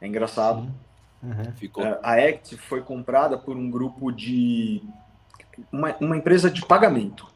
[0.00, 0.68] É engraçado.
[1.22, 1.52] Uhum.
[1.56, 1.84] Ficou.
[1.84, 4.82] É, a Active foi comprada por um grupo de
[5.72, 7.26] uma, uma empresa de pagamento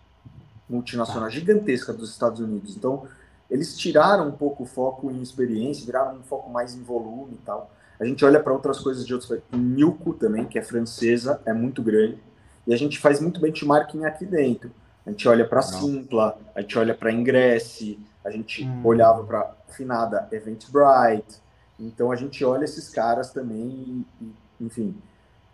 [0.68, 1.30] multinacional tá.
[1.30, 2.76] gigantesca dos Estados Unidos.
[2.76, 3.06] Então
[3.50, 7.44] eles tiraram um pouco o foco em experiência, viraram um foco mais em volume e
[7.44, 7.70] tal.
[7.98, 11.82] A gente olha para outras coisas de outros Milko também, que é francesa, é muito
[11.82, 12.18] grande.
[12.66, 14.70] E a gente faz muito benchmarking aqui dentro.
[15.06, 18.80] A gente olha para Simpla, a gente olha para Ingresse, a gente hum.
[18.84, 21.40] olhava para finada Eventbrite.
[21.78, 24.94] Então a gente olha esses caras também, e, enfim,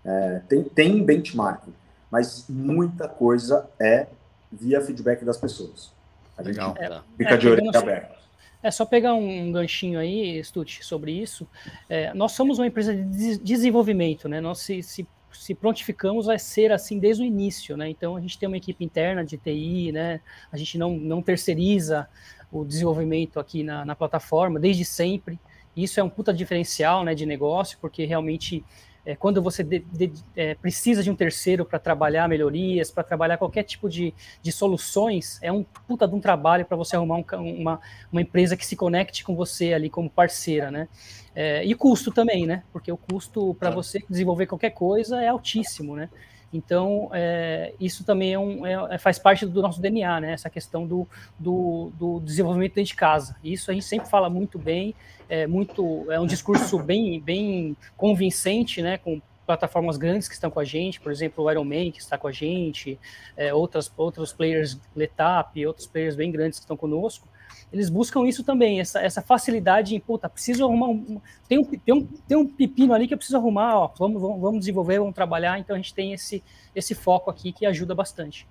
[0.05, 1.73] é, tem, tem benchmarking,
[2.11, 4.09] mas muita coisa é
[4.51, 5.93] via feedback das pessoas.
[6.37, 7.05] A gente Legal.
[7.17, 8.17] fica é, de orelha aberta.
[8.63, 11.47] É só pegar um ganchinho aí, Stut, sobre isso.
[11.89, 14.41] É, nós somos uma empresa de desenvolvimento, né?
[14.41, 15.07] Nós se, se
[15.39, 17.89] se prontificamos a ser assim desde o início, né?
[17.89, 20.21] Então a gente tem uma equipe interna de TI, né?
[20.51, 22.09] A gente não, não terceiriza
[22.51, 25.39] o desenvolvimento aqui na, na plataforma desde sempre.
[25.77, 28.65] Isso é um puta diferencial, né, de negócio, porque realmente
[29.07, 33.39] é, quando você de, de, é, precisa de um terceiro para trabalhar melhorias, para trabalhar
[33.39, 37.25] qualquer tipo de, de soluções, é um puta de um trabalho para você arrumar um,
[37.61, 40.89] uma, uma empresa que se conecte com você ali como parceira, né?
[41.37, 42.65] É, e custo também, né?
[42.73, 46.09] Porque o custo para você desenvolver qualquer coisa é altíssimo, né?
[46.53, 50.33] Então, é, isso também é um, é, é faz parte do nosso DNA, né?
[50.33, 51.07] Essa questão do,
[51.39, 53.37] do, do, desenvolvimento dentro de casa.
[53.43, 54.95] Isso a gente sempre fala muito bem,
[55.29, 58.97] é, muito, é um discurso bem, bem convincente, né?
[58.99, 62.27] Com plataformas grandes que estão com a gente, por exemplo, o Ironman que está com
[62.27, 62.99] a gente,
[63.37, 67.29] é, outras, outros players Letap, outros players bem grandes que estão conosco,
[67.73, 71.95] eles buscam isso também, essa, essa facilidade em, puta, preciso arrumar um, tem um, tem
[71.95, 75.15] um, tem um pepino ali que eu preciso arrumar, ó, vamos, vamos, vamos desenvolver, vamos
[75.15, 76.43] trabalhar, então a gente tem esse,
[76.75, 78.47] esse foco aqui que ajuda bastante.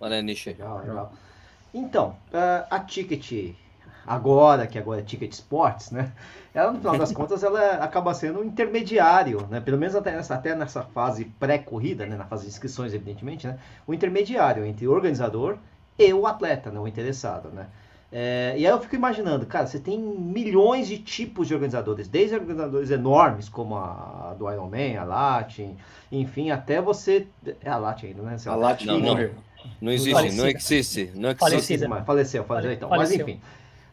[0.00, 0.50] Olha, Nishi.
[0.50, 1.12] Legal, legal.
[1.72, 2.16] Então,
[2.70, 3.54] a Ticket
[4.06, 6.12] agora, que agora é Ticket Sports, né?
[6.52, 9.60] Ela, no final das contas, ela acaba sendo um intermediário, né?
[9.60, 12.16] Pelo menos até nessa, até nessa fase pré-corrida, né?
[12.16, 13.58] Na fase de inscrições, evidentemente, né?
[13.86, 15.58] O intermediário entre o organizador
[15.98, 16.78] e o atleta, né?
[16.80, 17.66] O interessado, né?
[18.16, 22.36] É, e aí eu fico imaginando, cara, você tem milhões de tipos de organizadores, desde
[22.36, 25.76] organizadores enormes, como a, a do Ironman, a Latin,
[26.12, 27.26] enfim, até você...
[27.60, 28.36] É a Latin ainda, né?
[28.46, 29.30] A Latin não, não,
[29.80, 30.42] não existe, Falecida.
[30.42, 31.40] não existe, não existe.
[31.40, 31.88] Falecida.
[31.88, 32.88] Mas faleceu, faleceu então.
[32.88, 33.18] Faleceu.
[33.18, 33.40] Mas enfim.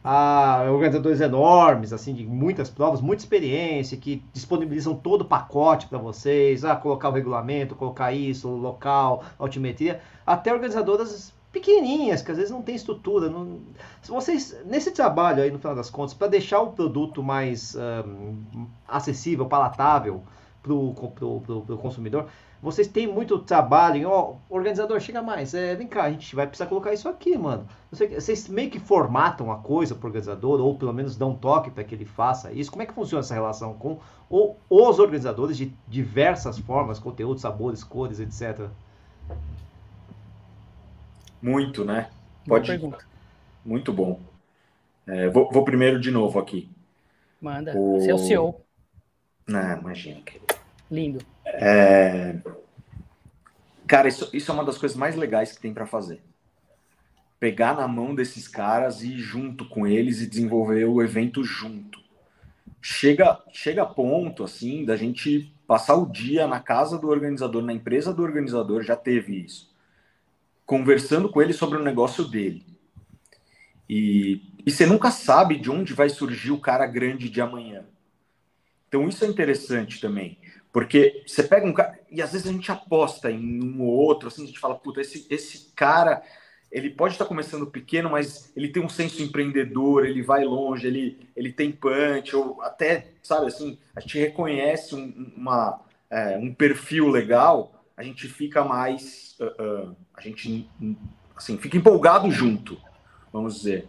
[0.04, 5.98] Há organizadores enormes, assim, de muitas provas, muita experiência, que disponibilizam todo o pacote para
[5.98, 12.50] vocês, ah, colocar o regulamento, colocar isso, local, altimetria, até organizadoras pequenininhas, que às vezes
[12.50, 13.28] não tem estrutura.
[13.28, 13.60] Não...
[14.02, 19.46] Vocês, nesse trabalho aí, no final das contas, para deixar o produto mais ahm, acessível,
[19.46, 20.22] palatável
[20.62, 22.26] para o consumidor,
[22.62, 26.46] vocês têm muito trabalho em, ó, organizador, chega mais, é, vem cá, a gente vai
[26.46, 27.66] precisar colocar isso aqui, mano.
[27.90, 31.72] Você- Vocês meio que formatam a coisa pro organizador, ou pelo menos dão um toque
[31.72, 32.70] para que ele faça isso.
[32.70, 33.98] Como é que funciona essa relação com
[34.30, 38.68] o- os organizadores de diversas formas, conteúdos, sabores, cores, etc.
[41.42, 42.08] Muito, né?
[42.46, 42.66] Pode.
[43.64, 44.20] Muito bom.
[45.06, 46.68] É, vou, vou primeiro de novo aqui.
[47.40, 47.76] Manda.
[47.76, 48.60] O- Você é o CEO.
[49.48, 50.22] Ah, imagina.
[50.90, 51.18] Lindo.
[51.44, 52.36] É,
[53.86, 56.22] Cara, isso, isso é uma das coisas mais legais que tem para fazer.
[57.40, 62.00] Pegar na mão desses caras e ir junto com eles e desenvolver o evento junto.
[62.80, 67.72] Chega, chega a ponto, assim, da gente passar o dia na casa do organizador, na
[67.72, 69.71] empresa do organizador, já teve isso.
[70.64, 72.64] Conversando com ele sobre o negócio dele.
[73.88, 77.84] E, e você nunca sabe de onde vai surgir o cara grande de amanhã.
[78.88, 80.38] Então isso é interessante também.
[80.72, 81.98] Porque você pega um cara.
[82.10, 85.00] E às vezes a gente aposta em um ou outro, assim, a gente fala, puta,
[85.00, 86.22] esse, esse cara,
[86.70, 91.28] ele pode estar começando pequeno, mas ele tem um senso empreendedor, ele vai longe, ele,
[91.36, 97.08] ele tem punch, ou até, sabe, assim, a gente reconhece um, uma, é, um perfil
[97.08, 99.36] legal, a gente fica mais.
[99.40, 100.68] ah, a gente,
[101.36, 102.78] assim, fica empolgado junto,
[103.32, 103.88] vamos dizer.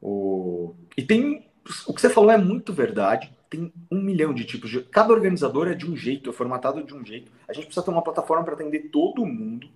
[0.00, 0.74] O...
[0.96, 1.48] E tem.
[1.86, 4.80] O que você falou é muito verdade tem um milhão de tipos de.
[4.82, 7.32] Cada organizador é de um jeito, é formatado de um jeito.
[7.48, 9.68] A gente precisa ter uma plataforma para atender todo mundo.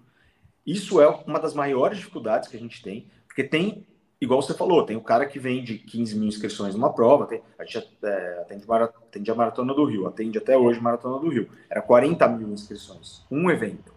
[0.65, 3.85] Isso é uma das maiores dificuldades que a gente tem, porque tem,
[4.21, 7.65] igual você falou, tem o cara que vende 15 mil inscrições numa prova, tem, a
[7.65, 11.51] gente é, atende, atende a Maratona do Rio, atende até hoje a Maratona do Rio.
[11.69, 13.93] Era 40 mil inscrições, um evento.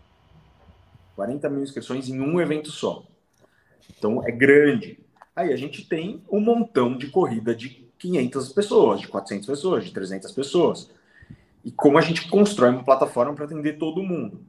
[1.17, 3.03] 40 mil inscrições em um evento só.
[3.97, 4.99] Então é grande.
[5.35, 9.91] Aí a gente tem um montão de corrida de 500 pessoas, de 400 pessoas, de
[9.91, 10.91] 300 pessoas.
[11.65, 14.41] E como a gente constrói uma plataforma para atender todo mundo.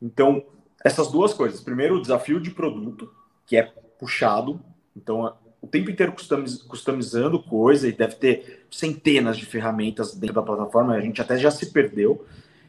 [0.00, 0.44] Então,
[0.84, 1.60] essas duas coisas.
[1.60, 3.12] Primeiro, o desafio de produto,
[3.44, 3.64] que é
[3.98, 4.60] puxado.
[4.96, 10.42] Então, o tempo inteiro customiz- customizando coisa e deve ter centenas de ferramentas dentro da
[10.42, 10.94] plataforma.
[10.94, 12.24] A gente até já se perdeu.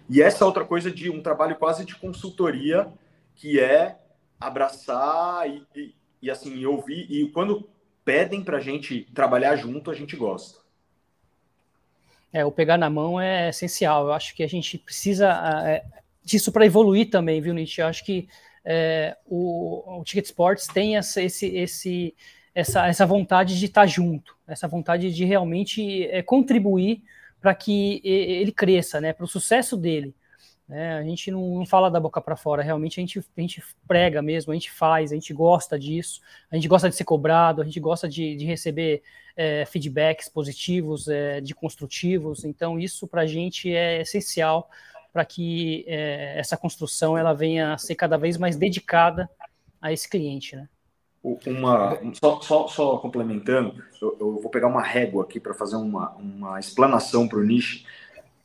[0.09, 2.91] E essa outra coisa de um trabalho quase de consultoria,
[3.35, 3.97] que é
[4.39, 7.05] abraçar e, e, e, assim, ouvir.
[7.09, 7.69] E quando
[8.03, 10.59] pedem para a gente trabalhar junto, a gente gosta.
[12.31, 14.07] É, o pegar na mão é essencial.
[14.07, 15.85] Eu acho que a gente precisa ah, é,
[16.23, 17.81] disso para evoluir também, viu, Nietzsche?
[17.81, 18.27] Eu acho que
[18.63, 22.15] é, o, o Ticket Sports tem essa, esse, esse,
[22.53, 27.03] essa, essa vontade de estar junto, essa vontade de realmente é, contribuir
[27.39, 30.15] para que ele cresça, né, para o sucesso dele.
[30.67, 30.97] Né?
[30.97, 34.21] a gente não, não fala da boca para fora, realmente a gente, a gente prega
[34.21, 37.65] mesmo, a gente faz, a gente gosta disso, a gente gosta de ser cobrado, a
[37.65, 39.03] gente gosta de, de receber
[39.35, 42.43] é, feedbacks positivos, é, de construtivos.
[42.45, 44.69] Então, isso para a gente é essencial
[45.11, 49.29] para que é, essa construção ela venha a ser cada vez mais dedicada
[49.81, 50.67] a esse cliente, né?
[51.47, 56.11] Uma, só, só, só complementando, eu, eu vou pegar uma régua aqui para fazer uma,
[56.17, 57.83] uma explanação para o niche,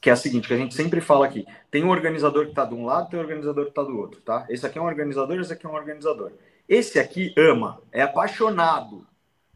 [0.01, 2.65] que é a seguinte, que a gente sempre fala aqui, tem um organizador que está
[2.65, 4.47] de um lado, tem um organizador que está do outro, tá?
[4.49, 6.33] Esse aqui é um organizador, esse aqui é um organizador.
[6.69, 9.07] Esse aqui ama, é apaixonado,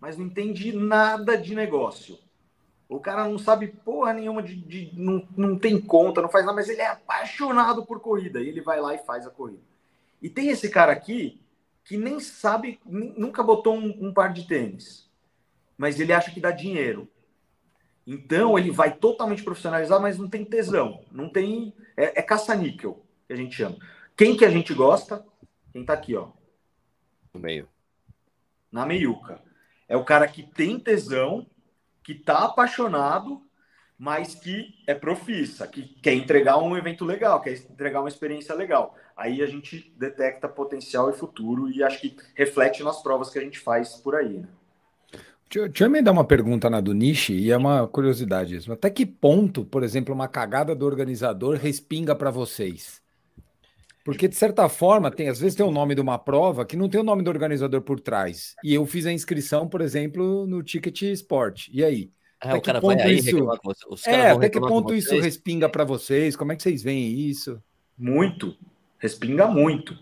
[0.01, 2.19] mas não entende nada de negócio.
[2.89, 6.57] O cara não sabe porra nenhuma de, de- não, não tem conta, não faz nada,
[6.57, 9.63] mas ele é apaixonado por corrida e ele vai lá e faz a corrida.
[10.21, 11.41] E tem esse cara aqui
[11.85, 15.11] que nem sabe, nunca botou um, um par de tênis,
[15.77, 17.09] mas ele acha que dá dinheiro.
[18.07, 21.75] Então ele vai totalmente profissionalizar, mas não tem tesão, não tem.
[21.97, 23.79] É, é caça-níquel, que a gente chama.
[24.17, 25.25] Quem que a gente gosta?
[25.73, 26.29] Quem tá aqui, ó.
[27.33, 27.69] No meio.
[28.71, 29.41] na meiuca.
[29.89, 31.47] É o cara que tem tesão,
[32.03, 33.43] que tá apaixonado,
[33.99, 38.97] mas que é profissa, que quer entregar um evento legal, quer entregar uma experiência legal.
[39.17, 43.43] Aí a gente detecta potencial e futuro e acho que reflete nas provas que a
[43.43, 44.39] gente faz por aí.
[44.41, 44.49] Né?
[45.55, 48.73] Deixa, deixa eu emendar uma pergunta na do Nishi, e é uma curiosidade isso.
[48.73, 53.01] Até que ponto, por exemplo, uma cagada do organizador respinga para vocês?
[54.05, 56.89] Porque, de certa forma, tem às vezes tem o nome de uma prova que não
[56.89, 58.57] tem o nome do organizador por trás.
[58.65, 61.69] E eu fiz a inscrição, por exemplo, no Ticket Sport.
[61.73, 62.11] E aí?
[62.43, 63.49] É, até o cara vai aí isso...
[63.89, 66.35] Os é, até que ponto isso respinga para vocês?
[66.37, 67.63] Como é que vocês veem isso?
[67.97, 68.57] Muito.
[68.99, 69.97] Respinga muito.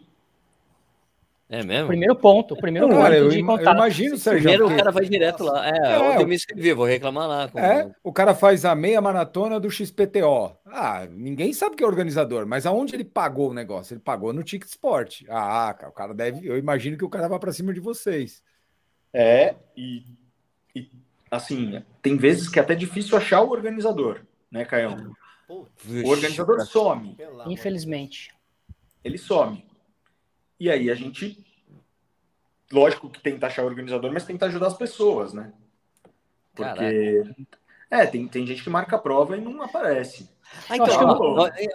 [1.53, 1.89] É mesmo?
[1.89, 4.41] Primeiro ponto, primeiro não, ponto cara, eu, eu, imagino, Sérgio.
[4.41, 5.69] Primeiro o cara vai direto lá.
[5.69, 7.47] É, é eu me inscrevi, vou reclamar lá.
[7.47, 7.59] Com...
[7.59, 10.57] É, o cara faz a meia maratona do XPTO.
[10.65, 13.93] Ah, ninguém sabe que é organizador, mas aonde ele pagou o negócio?
[13.93, 15.25] Ele pagou no Ticket Sport.
[15.29, 16.49] Ah, o cara deve.
[16.49, 18.43] Eu imagino que o cara vai para cima de vocês.
[19.13, 20.05] É, e,
[20.75, 20.89] e
[21.31, 25.13] assim, tem vezes que é até difícil achar o organizador, né, Caião?
[25.51, 27.15] O organizador some.
[27.47, 28.35] Infelizmente.
[29.05, 29.63] Ele some.
[30.63, 31.45] E aí a gente,
[32.71, 35.53] lógico que tenta achar o organizador, mas tenta ajudar as pessoas, né?
[36.55, 37.25] Porque.
[37.25, 37.37] Caraca.
[37.91, 40.31] É, tem, tem gente que marca a prova e não aparece.
[40.69, 40.87] Ah, então,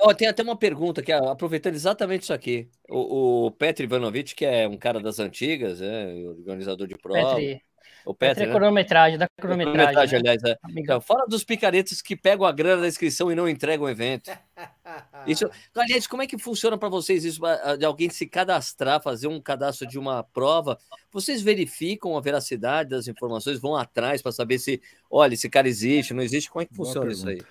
[0.03, 2.69] ó, tem até uma pergunta que aproveitando exatamente isso aqui.
[2.87, 7.35] O, o Petri Ivanovic, que é um cara das antigas, é, organizador de prova.
[7.35, 7.61] Petri.
[8.07, 8.53] O Petri, é né?
[8.53, 9.73] cronometragem, da cronometragem.
[9.73, 10.29] cronometragem né?
[10.29, 10.57] aliás, é.
[10.79, 14.31] Então, fala dos picaretas que pegam a grana da inscrição e não entregam o evento.
[15.27, 17.41] Isso, aliás, como é que funciona para vocês isso?
[17.77, 20.77] De alguém se cadastrar, fazer um cadastro de uma prova,
[21.11, 26.13] vocês verificam a veracidade das informações, vão atrás para saber se, olha, esse cara existe,
[26.13, 26.49] não existe?
[26.49, 27.41] Como é que funciona isso aí?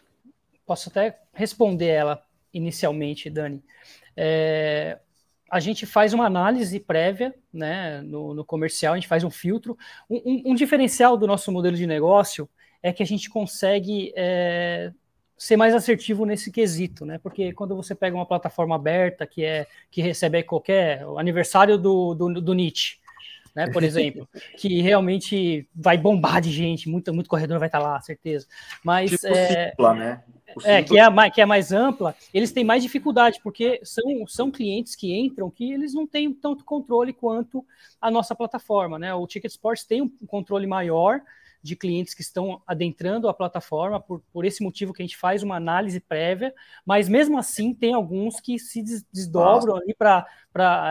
[0.64, 3.62] Posso até responder ela inicialmente, Dani.
[4.16, 4.98] É,
[5.56, 9.76] a gente faz uma análise prévia né, no, no comercial, a gente faz um filtro.
[10.08, 12.48] Um, um, um, diferencial do nosso modelo de negócio
[12.82, 14.92] é que a gente consegue é,
[15.36, 17.18] ser mais assertivo nesse quesito, né?
[17.18, 22.14] Porque quando você pega uma plataforma aberta que é que recebe qualquer o aniversário do,
[22.14, 22.98] do, do Nietzsche,
[23.56, 23.66] né?
[23.70, 28.46] Por exemplo, que realmente vai bombar de gente, muito, muito corredor vai estar lá, certeza.
[28.84, 30.22] Mas tipo é, simpla, né?
[30.62, 34.04] é, que, é a mais, que é mais ampla, eles têm mais dificuldade, porque são,
[34.26, 37.64] são clientes que entram que eles não têm tanto controle quanto
[37.98, 39.14] a nossa plataforma, né?
[39.14, 41.22] O Ticket Sports tem um controle maior,
[41.62, 45.42] de clientes que estão adentrando a plataforma, por, por esse motivo que a gente faz
[45.42, 49.82] uma análise prévia, mas mesmo assim tem alguns que se desdobram Nossa.
[49.84, 50.26] ali para.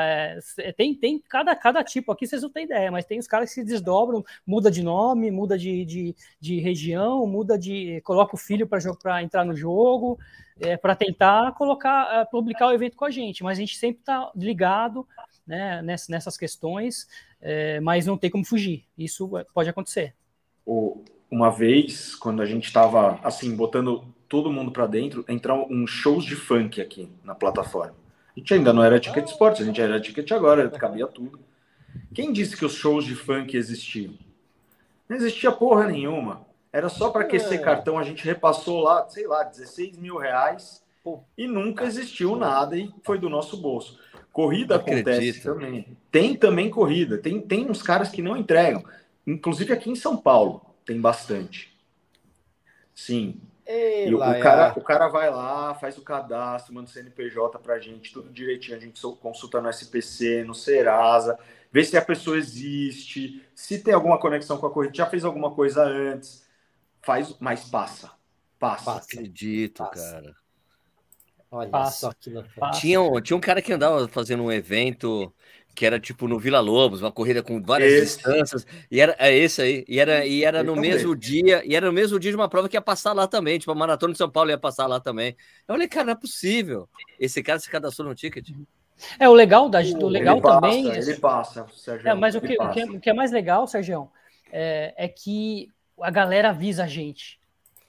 [0.04, 3.50] É, tem, tem cada, cada tipo, aqui vocês não têm ideia, mas tem os caras
[3.50, 8.02] que se desdobram, muda de nome, muda de, de, de região, muda de.
[8.02, 10.20] coloca o filho para entrar no jogo,
[10.60, 14.02] é, para tentar colocar, é, publicar o evento com a gente, mas a gente sempre
[14.02, 15.08] está ligado
[15.46, 17.08] né, nessas, nessas questões,
[17.42, 18.86] é, mas não tem como fugir.
[18.98, 20.14] Isso pode acontecer
[20.66, 26.26] uma vez, quando a gente estava assim, botando todo mundo para dentro, entrar um shows
[26.26, 27.96] de funk aqui na plataforma.
[28.36, 31.40] A gente ainda não era ticket esporte, a gente era ticket agora, cabia tudo.
[32.14, 34.14] Quem disse que os shows de funk existiam?
[35.08, 36.46] Não existia porra nenhuma.
[36.74, 37.64] Era só para aquecer é.
[37.64, 40.84] cartão, a gente repassou lá, sei lá, 16 mil reais
[41.38, 43.98] e nunca existiu nada e foi do nosso bolso.
[44.34, 45.98] Corrida acontece também.
[46.12, 47.18] Tem também corrida.
[47.18, 48.84] Tem, tem uns caras que não entregam.
[49.26, 51.76] Inclusive aqui em São Paulo tem bastante.
[52.94, 53.42] Sim.
[53.66, 57.58] Ei, e o, o, cara, o cara vai lá, faz o cadastro, manda o CNPJ
[57.58, 58.78] pra gente, tudo direitinho.
[58.78, 61.38] A gente consulta no SPC, no Serasa,
[61.72, 65.52] vê se a pessoa existe, se tem alguma conexão com a corrida, já fez alguma
[65.52, 66.46] coisa antes.
[67.02, 68.12] Faz, mas passa.
[68.60, 68.86] Passa.
[68.86, 69.14] passa.
[69.14, 70.12] Acredito, passa.
[70.14, 70.36] cara.
[71.50, 72.08] Olha passa.
[72.08, 72.32] só que
[72.80, 75.34] tinha, um, tinha um cara que andava fazendo um evento
[75.76, 78.16] que era tipo no Vila Lobos, uma corrida com várias esse.
[78.16, 80.92] distâncias, e era é esse aí, e era, e era no também.
[80.92, 83.60] mesmo dia, e era no mesmo dia de uma prova que ia passar lá também,
[83.60, 85.36] tipo a Maratona de São Paulo ia passar lá também.
[85.68, 86.88] Eu falei, cara, não é possível.
[87.20, 88.50] Esse cara se cadastrou no ticket.
[89.20, 90.86] É, o legal da do legal ele também.
[90.86, 92.08] Passa, ele passa, Sérgio.
[92.08, 94.10] É, mas o que, o que, é, o, que, é, mais legal, Sérgio,
[94.52, 97.40] é, é que a galera avisa a gente.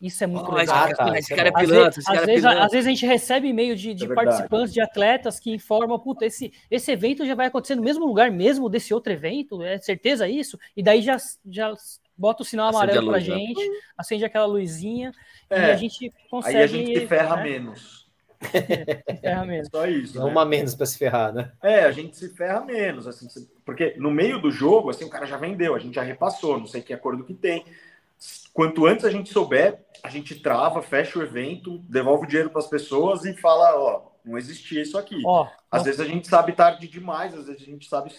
[0.00, 0.86] Isso é muito oh, legal.
[0.86, 2.02] Esse cara, esse cara é pilantra.
[2.06, 5.40] Às, vezes, é às vezes a gente recebe e-mail de, de é participantes, de atletas
[5.40, 9.12] que informam, puta, esse, esse evento já vai acontecer no mesmo lugar mesmo desse outro
[9.12, 10.58] evento, é certeza isso?
[10.76, 11.16] E daí já,
[11.46, 11.72] já
[12.16, 13.24] bota o sinal amarelo pra né?
[13.24, 13.60] gente,
[13.96, 15.12] acende aquela luzinha
[15.48, 16.56] é, e a gente consegue...
[16.56, 17.42] Aí a gente se ferra né?
[17.42, 18.06] menos.
[18.52, 19.68] É, se ferra menos.
[19.70, 20.18] Só isso.
[20.18, 20.24] Né?
[20.24, 21.52] Uma menos para se ferrar, né?
[21.62, 23.26] É, a gente se ferra menos, assim,
[23.64, 26.66] porque no meio do jogo, assim, o cara já vendeu, a gente já repassou, não
[26.66, 27.64] sei que acordo que tem.
[28.56, 32.60] Quanto antes a gente souber, a gente trava, fecha o evento, devolve o dinheiro para
[32.60, 35.20] as pessoas e fala, ó, não existia isso aqui.
[35.26, 38.10] Ó, às vezes a gente sabe tarde demais, às vezes a gente sabe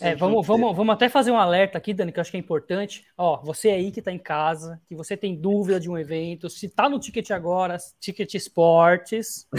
[0.00, 2.40] É, vamos, vamos, vamos até fazer um alerta aqui, Dani, que eu acho que é
[2.40, 3.06] importante.
[3.16, 6.66] Ó, você aí que está em casa, que você tem dúvida de um evento, se
[6.66, 9.46] está no Ticket Agora, Ticket Esportes.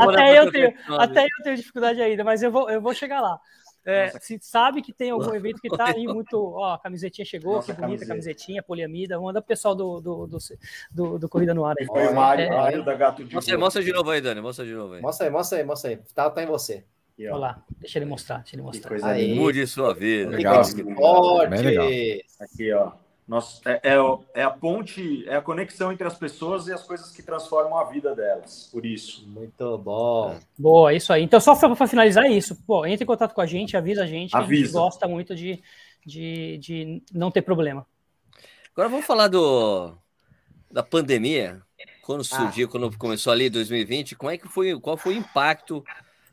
[0.00, 3.38] até, eu tenho, até eu tenho dificuldade ainda, mas eu vou, eu vou chegar lá.
[3.84, 6.36] É, se sabe que tem algum evento que tá aí muito.
[6.36, 8.08] Ó, a camisetinha chegou, Nossa, que bonita camiseta.
[8.08, 9.20] camisetinha, poliamida.
[9.20, 10.38] Manda pro pessoal do, do, do,
[10.90, 11.86] do, do Corrida no Ar aí.
[11.86, 14.40] Foi o Mário, é, Mário da Gato de mostra, mostra de novo aí, Dani.
[14.40, 15.02] Mostra de novo aí.
[15.02, 15.96] Mostra aí, mostra aí, mostra aí.
[16.14, 16.84] Tá, tá em você.
[17.18, 18.98] Olha lá, deixa ele mostrar, deixa ele mostrar.
[19.36, 20.30] Mude sua vida.
[20.30, 20.62] Legal.
[21.48, 21.86] legal.
[22.40, 23.03] Aqui, ó.
[23.26, 23.96] Nossa, é, é,
[24.34, 27.84] é, a ponte, é a conexão entre as pessoas e as coisas que transformam a
[27.84, 28.68] vida delas.
[28.70, 29.26] Por isso.
[29.26, 30.38] Muito bom.
[30.58, 31.22] Boa, isso aí.
[31.22, 34.36] Então, só para finalizar isso, pô, entre em contato com a gente, avisa a gente,
[34.36, 34.52] avisa.
[34.52, 35.62] a gente gosta muito de,
[36.04, 37.86] de, de não ter problema.
[38.72, 39.96] Agora vamos falar do
[40.74, 41.62] da pandemia.
[42.02, 42.70] Quando surgiu, ah.
[42.70, 45.82] quando começou ali em 2020, como é que foi, qual foi o impacto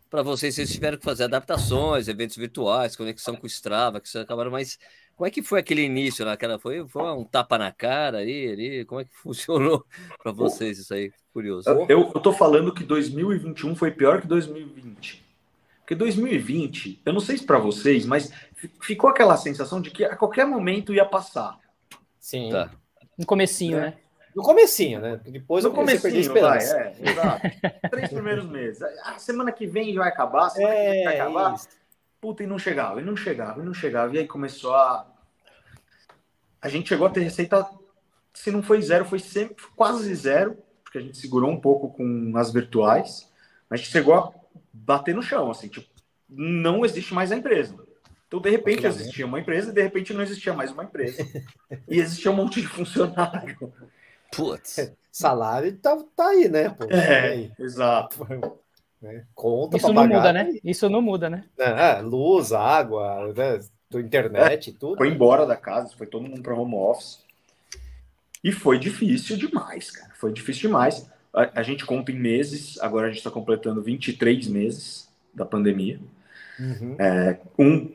[0.09, 0.55] para vocês?
[0.55, 4.77] Vocês tiveram que fazer adaptações, eventos virtuais, conexão com o Strava, que vocês acabaram, mas
[5.15, 6.57] como é que foi aquele início naquela?
[6.57, 8.85] Foi, foi um tapa na cara aí, ali?
[8.85, 9.85] Como é que funcionou
[10.21, 11.11] para vocês isso aí?
[11.33, 11.69] Curioso.
[11.87, 15.23] Eu, eu tô falando que 2021 foi pior que 2020.
[15.79, 18.31] Porque 2020, eu não sei se para vocês, mas
[18.81, 21.59] ficou aquela sensação de que a qualquer momento ia passar.
[22.19, 22.49] Sim.
[22.49, 22.71] Tá.
[23.17, 23.85] No comecinho, né?
[23.87, 23.93] né?
[24.35, 25.19] No comecinho, né?
[25.25, 27.41] Depois no comecinho, vai, é, exato.
[27.89, 28.81] Três primeiros meses.
[29.03, 31.55] A semana que vem vai acabar, semana é, que vem vai acabar.
[31.55, 31.67] Isso.
[32.21, 34.15] Puta, e não chegava, e não chegava, e não chegava.
[34.15, 35.07] E aí começou a.
[36.61, 37.67] A gente chegou a ter receita,
[38.31, 42.31] se não foi zero, foi sempre quase zero, porque a gente segurou um pouco com
[42.37, 43.27] as virtuais.
[43.67, 44.31] Mas a gente chegou a
[44.71, 45.87] bater no chão, assim, tipo,
[46.29, 47.75] não existe mais a empresa.
[48.27, 51.27] Então, de repente, existia uma empresa e de repente não existia mais uma empresa.
[51.89, 53.73] e existia um monte de funcionário.
[54.31, 54.93] Putz.
[55.11, 56.69] Salário tá, tá aí, né?
[56.69, 58.25] Pô, é, exato.
[59.01, 59.25] Né?
[59.33, 60.15] Conta Isso não pagar.
[60.17, 60.59] muda, né?
[60.63, 61.43] Isso não muda, né?
[61.57, 63.59] É, é luz, água, né?
[63.99, 64.97] internet, é, tudo.
[64.97, 67.19] Foi embora da casa, foi todo mundo para home office.
[68.43, 70.13] E foi difícil demais, cara.
[70.15, 71.09] Foi difícil demais.
[71.33, 75.99] A, a gente conta em meses, agora a gente está completando 23 meses da pandemia.
[76.59, 76.95] Uhum.
[76.99, 77.91] É, um,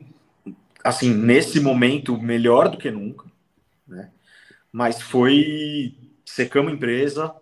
[0.83, 3.25] assim, nesse momento, melhor do que nunca,
[3.87, 4.09] né?
[4.71, 5.95] Mas foi.
[6.25, 7.33] Secamos empresa,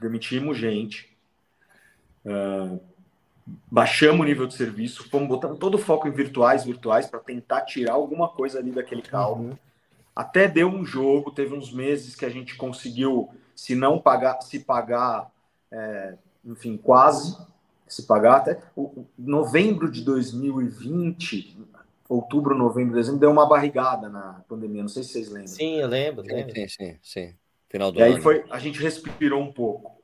[0.00, 1.08] demitimos gente.
[2.24, 2.78] Uh,
[3.70, 7.62] baixamos o nível de serviço, fomos botando todo o foco em virtuais, virtuais, para tentar
[7.62, 9.50] tirar alguma coisa ali daquele calmo.
[9.50, 9.58] Uhum.
[10.14, 14.60] Até deu um jogo, teve uns meses que a gente conseguiu, se não pagar, se
[14.60, 15.30] pagar,
[15.70, 17.36] é, enfim, quase
[17.86, 21.56] se pagar até o, novembro de 2020,
[22.08, 25.46] outubro, novembro, dezembro, deu uma barrigada na pandemia, não sei se vocês lembram.
[25.48, 26.24] Sim, eu lembro.
[26.24, 26.54] lembro.
[26.54, 27.34] Sim, sim, sim.
[27.68, 28.16] Final do e ano.
[28.16, 30.00] aí foi, a gente respirou um pouco.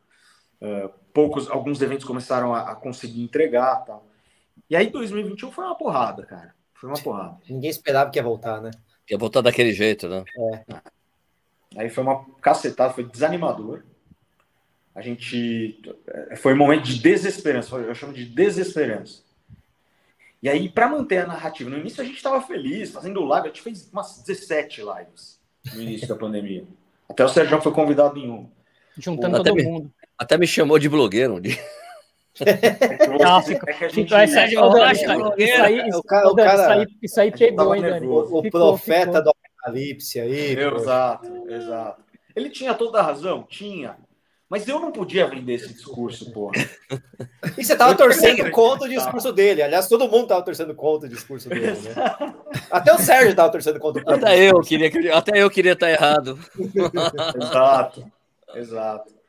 [0.60, 4.06] Uh, poucos, alguns eventos começaram a, a, conseguir entregar tal.
[4.68, 6.54] E aí 2021 foi uma porrada, cara.
[6.74, 7.38] Foi uma porrada.
[7.48, 8.70] Ninguém esperava que ia voltar, né?
[9.10, 10.24] Ia voltar daquele jeito, né?
[10.68, 10.80] É.
[11.76, 13.82] Aí foi uma cacetada, foi desanimador.
[14.94, 15.80] A gente.
[16.06, 19.22] Eh, foi um momento de desesperança, eu chamo de desesperança.
[20.42, 23.48] E aí, para manter a narrativa, no início a gente estava feliz, fazendo live, a
[23.48, 25.40] gente fez umas 17 lives
[25.72, 26.66] no início da pandemia.
[27.08, 28.50] Até o Sérgio foi convidado em um.
[28.98, 29.92] Juntando todo me, mundo.
[30.22, 31.58] Até me chamou de blogueiro um dia.
[37.02, 38.06] Isso aí pegou, hein, Dani?
[38.06, 40.56] O profeta do Apocalipse aí.
[40.56, 42.02] Exato, exato.
[42.36, 43.42] Ele tinha toda a razão?
[43.42, 43.96] Tinha.
[44.48, 46.52] Mas eu não podia vender esse discurso, porra.
[47.58, 49.62] E você tava torcendo contra o discurso dele.
[49.62, 51.94] Aliás, todo mundo tava torcendo contra o discurso dele, né?
[52.70, 56.38] Até o Sérgio tava torcendo contra o Até eu queria, até eu queria estar errado.
[57.34, 58.06] Exato,
[58.54, 59.21] exato.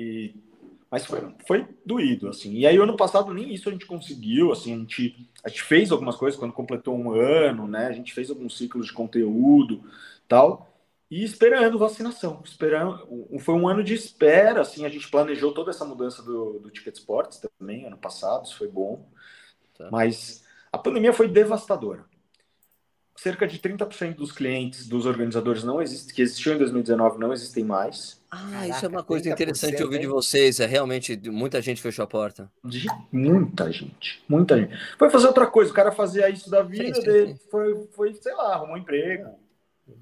[0.00, 0.34] E,
[0.90, 2.54] mas foi, foi doído, assim.
[2.54, 5.92] E aí, ano passado, nem isso a gente conseguiu, assim, a gente, a gente fez
[5.92, 7.86] algumas coisas quando completou um ano, né?
[7.86, 9.84] A gente fez alguns ciclos de conteúdo
[10.26, 10.70] tal
[11.10, 12.40] e esperando vacinação.
[12.44, 16.70] Esperando, foi um ano de espera, assim, a gente planejou toda essa mudança do, do
[16.70, 19.08] Ticket Sports também, ano passado, isso foi bom.
[19.76, 19.88] Tá.
[19.90, 22.04] Mas a pandemia foi devastadora.
[23.16, 27.64] Cerca de 30% dos clientes, dos organizadores não existem, que existiam em 2019 não existem
[27.64, 28.19] mais.
[28.30, 30.60] Ah, Caraca, isso é uma coisa interessante ouvir de vocês.
[30.60, 32.50] É realmente muita gente fechou a porta.
[32.64, 34.72] De muita gente, muita gente.
[34.96, 37.40] Foi fazer outra coisa, o cara fazia isso da vida sim, sim, dele, sim.
[37.50, 39.30] Foi, foi, sei lá, arrumou um emprego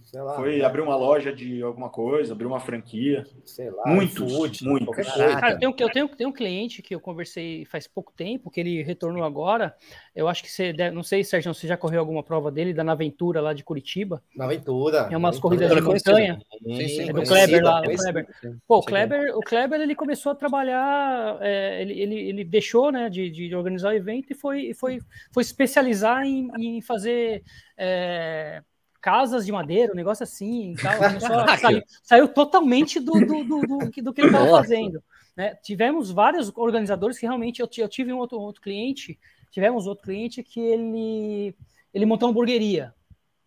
[0.03, 0.65] Sei lá, foi né?
[0.65, 3.25] abrir uma loja de alguma coisa, abrir uma franquia.
[3.45, 4.97] Sei lá, muitos, food, muitos.
[4.97, 8.61] Cara, eu, tenho, eu, tenho, tenho um cliente que eu conversei faz pouco tempo, que
[8.61, 9.75] ele retornou agora.
[10.15, 12.83] Eu acho que você deve, não sei, Sérgio, você já correu alguma prova dele da
[12.83, 14.23] Naventura lá de Curitiba?
[14.35, 15.09] Naventura.
[15.11, 16.41] É umas corridas de montanha.
[16.65, 17.81] Sim, sim, é do Kleber lá.
[17.81, 18.27] O Kleber.
[18.67, 23.09] Pô, o Kleber, o Kleber ele começou a trabalhar, é, ele, ele, ele deixou né,
[23.11, 25.01] de, de organizar o evento e foi, foi,
[25.33, 27.43] foi especializar em, em fazer.
[27.77, 28.63] É,
[29.09, 30.93] casas de madeira, um negócio assim, tal,
[31.59, 35.03] saiu, saiu, totalmente do, do, do, do, do que ele estava fazendo.
[35.35, 35.55] Né?
[35.63, 39.19] Tivemos vários organizadores que realmente eu, eu tive um outro, outro cliente,
[39.51, 41.57] tivemos outro cliente que ele,
[41.95, 42.95] ele montou uma hamburgueria.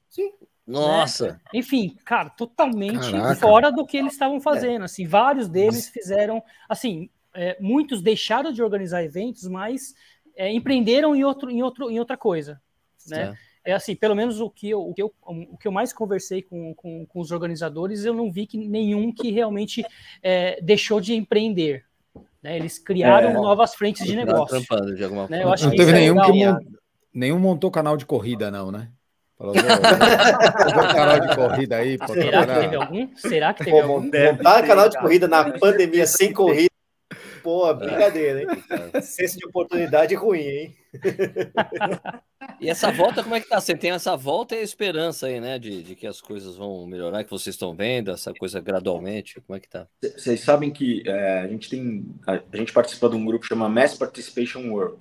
[0.10, 0.32] Sim.
[0.66, 1.34] Nossa!
[1.34, 1.40] Né?
[1.54, 3.36] Enfim, cara, totalmente Caraca.
[3.36, 4.86] fora do que eles estavam fazendo.
[4.86, 9.94] Assim, vários deles fizeram, assim, é, muitos deixaram de organizar eventos, mas
[10.36, 12.60] é, empreenderam em, outro, em, outro, em outra coisa.
[13.08, 13.38] Né?
[13.64, 16.42] É assim, pelo menos o que eu, o que eu, o que eu mais conversei
[16.42, 19.84] com, com, com os organizadores, eu não vi que nenhum que realmente
[20.22, 21.86] é, deixou de empreender.
[22.42, 22.58] Né?
[22.58, 24.60] Eles criaram é, novas frentes de negócio.
[24.96, 25.44] De né?
[25.44, 26.58] Eu acho não teve é nenhum que mon...
[27.14, 28.90] nenhum montou canal de corrida, não, né?
[29.38, 31.98] Falou, canal de corrida aí.
[32.08, 33.16] Será que teve algum?
[33.16, 34.02] Será que teve Pô, algum?
[34.04, 36.71] Montar canal de corrida na pandemia sem corrida
[37.44, 38.48] Pô, brincadeira, hein?
[39.02, 40.76] Senso de oportunidade ruim, hein?
[42.60, 43.60] E essa volta, como é que tá?
[43.60, 45.58] Você tem essa volta e a esperança aí, né?
[45.58, 49.40] De, de que as coisas vão melhorar, que vocês estão vendo, essa coisa gradualmente.
[49.42, 49.88] Como é que tá?
[50.02, 52.06] Vocês sabem que é, a gente tem.
[52.28, 54.98] A, a, gente participa de um grupo que chama Mass Participation World,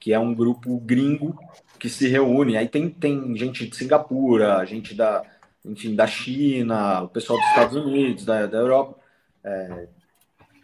[0.00, 1.38] que é um grupo gringo
[1.78, 2.56] que se reúne.
[2.56, 5.22] Aí tem, tem gente de Singapura, gente da,
[5.64, 8.98] enfim, da China, o pessoal dos Estados Unidos, da, da Europa.
[9.44, 9.88] É,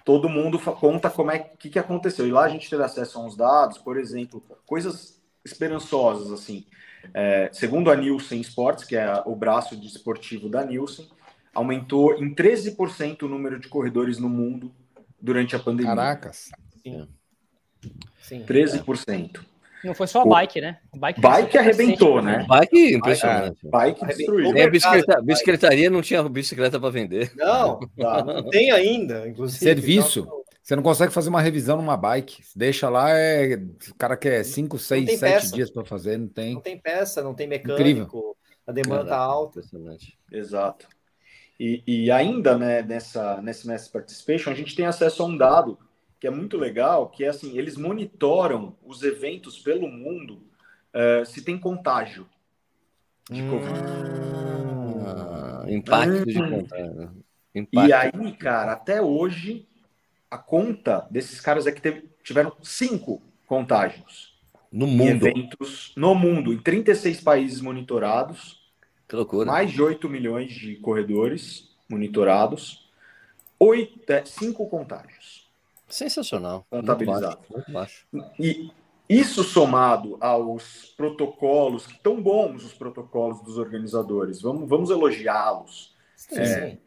[0.04, 2.26] todo mundo conta como é que, que aconteceu.
[2.26, 6.66] E lá a gente teve acesso a uns dados, por exemplo, coisas esperançosas, assim.
[7.12, 11.08] É, segundo a Nielsen Sports, que é o braço desportivo da Nielsen,
[11.54, 14.74] aumentou em 13% o número de corredores no mundo
[15.20, 15.94] durante a pandemia.
[15.94, 16.50] Caracas.
[16.82, 17.08] Sim.
[18.20, 18.44] Sim.
[18.44, 19.40] 13%.
[19.84, 20.78] Não foi só a bike, né?
[20.94, 22.46] A bike, bike arrebentou, né?
[22.48, 23.66] Bike impressionante.
[23.66, 24.56] É, bike destruiu.
[24.56, 27.32] É, bicicleta, bicicletaria não tinha bicicleta para vender.
[27.36, 29.62] Não, tá, não tem ainda, inclusive.
[29.62, 30.20] Serviço.
[30.20, 32.42] Então, você não consegue fazer uma revisão numa bike.
[32.56, 33.56] Deixa lá, é...
[33.56, 36.54] o cara quer 5, 6, 7 dias para fazer, não tem.
[36.54, 37.80] Não tem peça, não tem mecânico.
[37.80, 38.36] Incrível.
[38.66, 39.60] A demanda tá alta.
[40.32, 40.88] Exato.
[41.60, 45.78] E, e ainda né, nessa, nesse Mass Participation, a gente tem acesso a um dado
[46.24, 50.42] que é muito legal, que é assim, eles monitoram os eventos pelo mundo
[50.94, 52.26] uh, se tem contágio
[53.30, 53.80] de hum, Covid.
[55.06, 57.24] Ah, impacto de contágio.
[57.54, 57.88] Impacto.
[57.90, 59.68] E aí, cara, até hoje,
[60.30, 64.34] a conta desses caras é que teve, tiveram cinco contágios.
[64.72, 65.28] No mundo.
[65.28, 68.66] Eventos no mundo, em 36 países monitorados.
[69.06, 69.44] Que loucura.
[69.44, 72.90] Mais de 8 milhões de corredores monitorados.
[73.58, 75.43] Oito, é, cinco contágios.
[75.94, 76.66] Sensacional.
[76.68, 77.38] Contabilizado.
[77.48, 78.36] Muito baixo, muito baixo.
[78.36, 78.72] E
[79.08, 85.94] isso somado aos protocolos, que tão bons os protocolos dos organizadores, vamos, vamos elogiá-los.
[86.32, 86.78] É,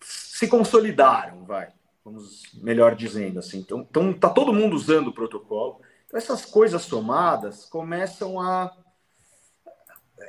[0.00, 1.68] se consolidaram, vai.
[2.02, 3.58] Vamos melhor dizendo assim.
[3.58, 5.82] Então, então tá todo mundo usando o protocolo.
[6.06, 8.74] Então, essas coisas somadas começam a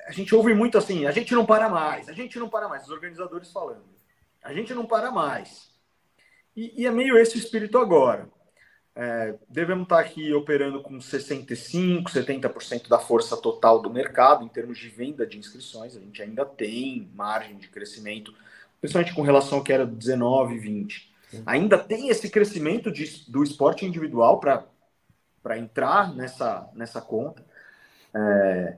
[0.07, 2.83] a gente ouve muito assim, a gente não para mais, a gente não para mais,
[2.83, 3.85] os organizadores falando.
[4.43, 5.74] A gente não para mais.
[6.55, 8.27] E, e é meio esse o espírito agora.
[8.97, 14.77] É, devemos estar aqui operando com 65%, 70% da força total do mercado em termos
[14.77, 15.97] de venda de inscrições.
[15.97, 18.33] A gente ainda tem margem de crescimento,
[18.79, 21.13] principalmente com relação ao que era 19, 20.
[21.45, 27.43] Ainda tem esse crescimento de, do esporte individual para entrar nessa, nessa conta.
[28.13, 28.77] É,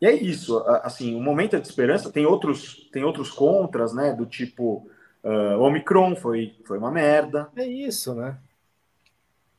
[0.00, 0.58] e é isso.
[0.82, 2.12] Assim, o momento é de esperança.
[2.12, 4.12] Tem outros, tem outros contras, né?
[4.12, 4.88] Do tipo
[5.26, 7.48] Uh, Omicron foi, foi uma merda.
[7.56, 8.38] É isso, né?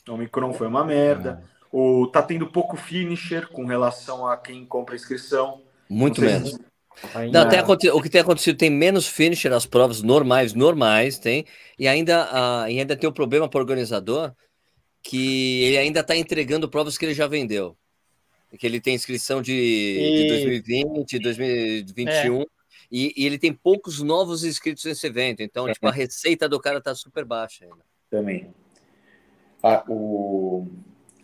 [0.07, 1.43] Omicron foi uma merda.
[1.43, 1.57] É.
[1.69, 5.61] O, tá tendo pouco finisher com relação a quem compra inscrição.
[5.89, 6.57] Muito menos.
[7.33, 11.45] Não, tem, o que tem acontecido tem menos finisher as provas normais, normais, tem,
[11.77, 14.33] e ainda, uh, e ainda tem o problema para o organizador
[15.03, 17.77] que ele ainda está entregando provas que ele já vendeu.
[18.57, 20.21] Que ele tem inscrição de, e...
[20.23, 22.41] de 2020, 2021.
[22.41, 22.45] É.
[22.91, 25.73] E, e, ele tem poucos novos inscritos nesse evento, então, é.
[25.73, 27.83] tipo, a receita do cara tá super baixa ainda.
[28.09, 28.53] Também.
[29.61, 30.67] Ah, o...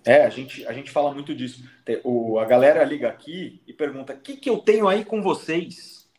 [0.05, 1.63] É, a gente, a gente fala muito disso.
[2.03, 6.09] O, a galera liga aqui e pergunta: o que, que eu tenho aí com vocês?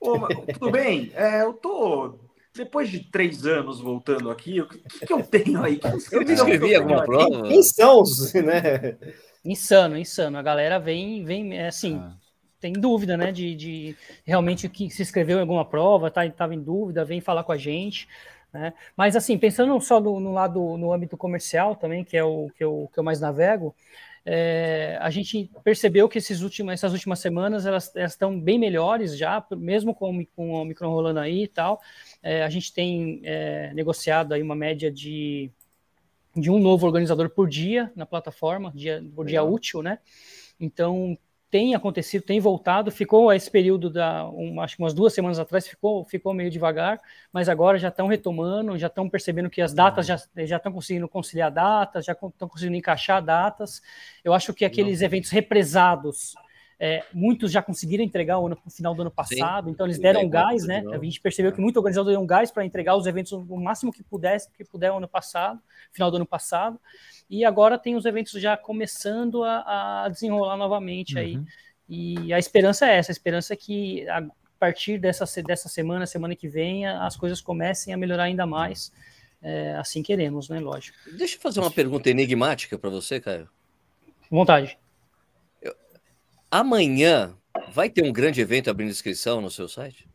[0.00, 1.10] Ô, tudo bem?
[1.14, 2.20] É, eu tô.
[2.54, 5.80] Depois de três anos voltando aqui, o que, que eu tenho aí?
[6.12, 7.42] eu me inscrevi alguma prova?
[7.42, 8.96] Quem são os, né?
[9.44, 10.38] Insano, insano.
[10.38, 11.96] A galera vem, vem é assim.
[11.96, 12.16] Ah
[12.60, 16.60] tem dúvida, né, de, de realmente que se inscreveu em alguma prova, tá, estava em
[16.60, 18.08] dúvida, vem falar com a gente.
[18.52, 18.72] Né?
[18.96, 22.64] Mas assim, pensando só no, no, lado no âmbito comercial também, que é o que
[22.64, 23.74] eu, que eu mais navego,
[24.24, 29.16] é, a gente percebeu que esses últimos, essas últimas semanas elas, elas estão bem melhores
[29.16, 31.80] já, mesmo com, com o Omicron rolando aí e tal.
[32.22, 35.50] É, a gente tem é, negociado aí uma média de,
[36.36, 39.98] de um novo organizador por dia na plataforma, dia, por dia útil, né?
[40.60, 41.16] Então,
[41.50, 45.66] tem acontecido, tem voltado, ficou esse período da, um, acho que umas duas semanas atrás,
[45.66, 47.00] ficou, ficou meio devagar,
[47.32, 51.08] mas agora já estão retomando, já estão percebendo que as datas já já estão conseguindo
[51.08, 53.80] conciliar datas, já estão conseguindo encaixar datas.
[54.22, 55.06] Eu acho que aqueles Não.
[55.06, 56.34] eventos represados,
[56.80, 59.72] é, muitos já conseguiram entregar no final do ano passado, Sim.
[59.72, 60.84] então eles deram um gás, né?
[60.92, 63.92] A gente percebeu que muito organizador deu um gás para entregar os eventos o máximo
[63.92, 65.60] que pudesse, que puder ano passado,
[65.92, 66.78] final do ano passado.
[67.28, 71.20] E agora tem os eventos já começando a, a desenrolar novamente uhum.
[71.20, 71.40] aí.
[71.88, 74.24] E a esperança é essa, a esperança é que a
[74.56, 78.92] partir dessa, dessa semana, semana que vem, as coisas comecem a melhorar ainda mais.
[79.42, 80.60] É, assim queremos, né?
[80.60, 80.96] Lógico.
[81.16, 83.48] Deixa eu fazer uma pergunta enigmática para você, Caio.
[84.30, 84.78] Vontade.
[86.50, 87.36] Amanhã
[87.72, 90.08] vai ter um grande evento abrindo inscrição no seu site?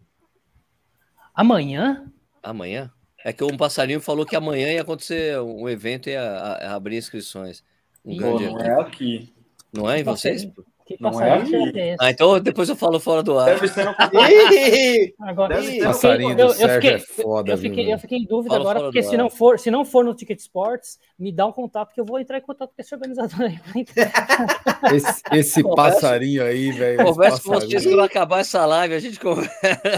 [1.34, 2.12] Amanhã?
[2.42, 2.92] Amanhã?
[3.24, 6.98] É que um passarinho falou que amanhã ia acontecer um evento e ia, ia abrir
[6.98, 7.64] inscrições.
[8.04, 9.34] Um Pô, não é aqui.
[9.72, 10.46] Não é em vocês?
[10.86, 11.98] Que passarinho é esse?
[12.00, 13.46] Ah, então depois eu falo fora do ar.
[13.46, 13.96] Deve ser no
[15.26, 17.52] agora, Deve ser passarinho do eu, eu fiquei, é foda.
[17.52, 20.14] Eu fiquei, eu fiquei em dúvida agora, porque se não, for, se não for no
[20.14, 23.42] Ticket Sports, me dá um contato que eu vou entrar em contato com esse organizador
[23.42, 23.60] aí.
[24.94, 27.06] esse, esse passarinho aí, velho.
[27.06, 29.52] Conversa com vocês quando acabar essa live, a gente conversa.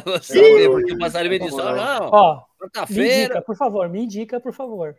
[0.03, 3.41] Porque o passarinho me disse, não, ó, quarta-feira.
[3.41, 4.95] Por favor, me indica, por favor.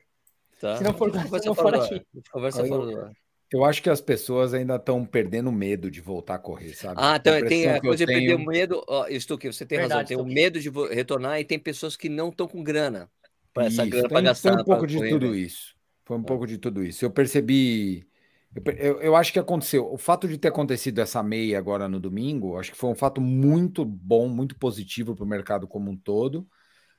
[0.60, 0.76] Tá.
[0.76, 2.02] Se não for, se não for aqui.
[2.32, 3.12] Conversa fora do ar.
[3.52, 6.94] Eu acho que as pessoas ainda estão perdendo medo de voltar a correr, sabe?
[6.96, 8.18] Ah, então, tem a coisa de tenho...
[8.18, 8.84] perder o medo.
[9.20, 10.24] Stuque, você tem Verdade, razão.
[10.24, 13.08] Tem o medo de retornar e tem pessoas que não estão com grana
[13.54, 14.52] para essa grana para gastar.
[14.52, 15.38] Foi um pouco de correr, tudo né?
[15.38, 15.76] isso.
[16.04, 16.24] Foi um é.
[16.24, 17.04] pouco de tudo isso.
[17.04, 18.06] Eu percebi.
[18.54, 19.92] Eu, eu, eu, acho que aconteceu.
[19.92, 23.20] O fato de ter acontecido essa meia agora no domingo, acho que foi um fato
[23.20, 26.48] muito bom, muito positivo para o mercado como um todo.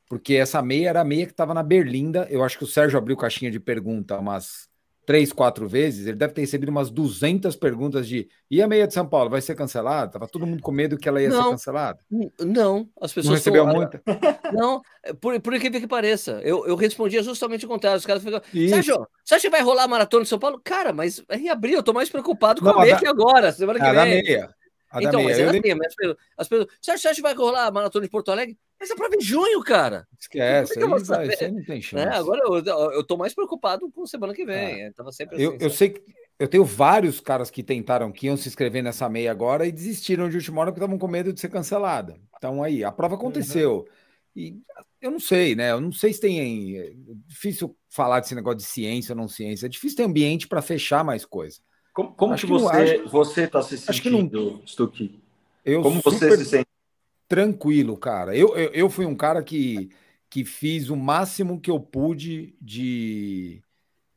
[0.09, 2.25] Porque essa meia era a meia que estava na Berlinda.
[2.29, 4.66] Eu acho que o Sérgio abriu caixinha de pergunta umas
[5.07, 8.93] três, quatro vezes, ele deve ter recebido umas 200 perguntas de e a meia de
[8.93, 10.11] São Paulo vai ser cancelada?
[10.11, 11.99] Tava todo mundo com medo que ela ia não, ser cancelada.
[12.41, 14.03] Não, as pessoas não recebeu muita.
[14.51, 17.97] Não, é, por, por incrível que pareça, eu, eu respondia justamente o contrário.
[17.97, 20.59] Os caras ficam, Sérgio, você acha que vai rolar a maratona de São Paulo?
[20.61, 22.99] Cara, mas em abril eu tô mais preocupado com não, a meia da...
[22.99, 23.95] que agora, semana que a vem.
[23.95, 24.55] Da meia.
[24.91, 27.71] A então, mas é meia, as pessoas, as pessoas, você acha que vai rolar a
[27.71, 28.57] maratona de Porto Alegre?
[28.79, 30.07] Mas é prova em junho, cara.
[30.19, 32.05] Esquece, aí, vai, aí não tem chance.
[32.05, 34.83] É, agora eu, eu tô mais preocupado com semana que vem.
[34.83, 34.91] É.
[34.91, 36.03] Tava sempre assim, eu, eu sei que
[36.39, 40.29] eu tenho vários caras que tentaram, que iam se inscrever nessa meia agora e desistiram
[40.29, 42.19] de última hora porque estavam com medo de ser cancelada.
[42.37, 43.79] Então aí, a prova aconteceu.
[43.79, 43.85] Uhum.
[44.35, 44.61] E
[45.01, 45.71] eu não sei, né?
[45.71, 46.77] Eu não sei se tem.
[46.77, 46.93] É
[47.25, 49.65] difícil falar desse negócio de ciência ou não ciência.
[49.65, 51.59] É difícil ter ambiente para fechar mais coisa.
[51.91, 55.19] Como, como que, que você está você tá se sentindo, acho que não, Stuck?
[55.65, 56.66] Eu como você se sente?
[57.27, 58.35] Tranquilo, cara.
[58.35, 59.89] Eu, eu, eu fui um cara que,
[60.29, 63.61] que fiz o máximo que eu pude de,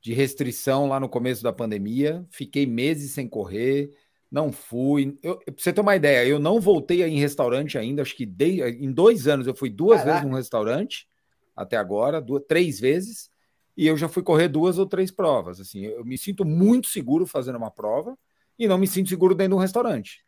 [0.01, 2.25] de restrição lá no começo da pandemia.
[2.31, 3.91] Fiquei meses sem correr,
[4.31, 5.19] não fui.
[5.23, 8.03] Eu, pra você ter uma ideia, eu não voltei em restaurante ainda.
[8.03, 10.13] Acho que dei, em dois anos eu fui duas Caraca.
[10.13, 11.09] vezes num restaurante
[11.57, 13.31] até agora, duas, três vezes.
[13.77, 15.61] E eu já fui correr duas ou três provas.
[15.61, 18.17] Assim, eu me sinto muito seguro fazendo uma prova
[18.59, 20.23] e não me sinto seguro dentro de um restaurante.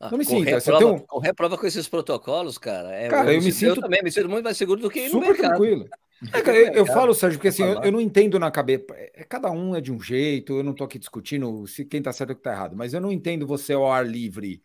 [0.00, 0.64] Ah, não me sinto.
[0.64, 0.98] Prova, um...
[0.98, 2.94] Correr prova com esses protocolos, cara.
[2.94, 3.76] É, cara, eu, eu me sinto.
[3.76, 5.88] Eu também me sinto muito mais seguro do que super tranquilo.
[6.32, 8.84] É, cara, eu, eu, falo, Sérgio, porque assim, eu, eu, não entendo na cabeça.
[8.90, 12.12] É, cada um é de um jeito, eu não tô aqui discutindo se quem tá
[12.12, 14.62] certo ou quem tá errado, mas eu não entendo você ao ar livre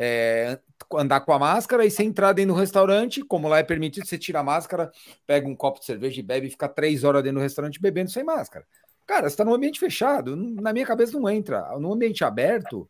[0.00, 0.60] é,
[0.94, 4.16] andar com a máscara e você entrar dentro do restaurante, como lá é permitido, você
[4.16, 4.92] tira a máscara,
[5.26, 8.08] pega um copo de cerveja e bebe e fica três horas dentro do restaurante bebendo
[8.08, 8.64] sem máscara.
[9.04, 11.76] Cara, você tá num ambiente fechado, na minha cabeça não entra.
[11.80, 12.88] No ambiente aberto,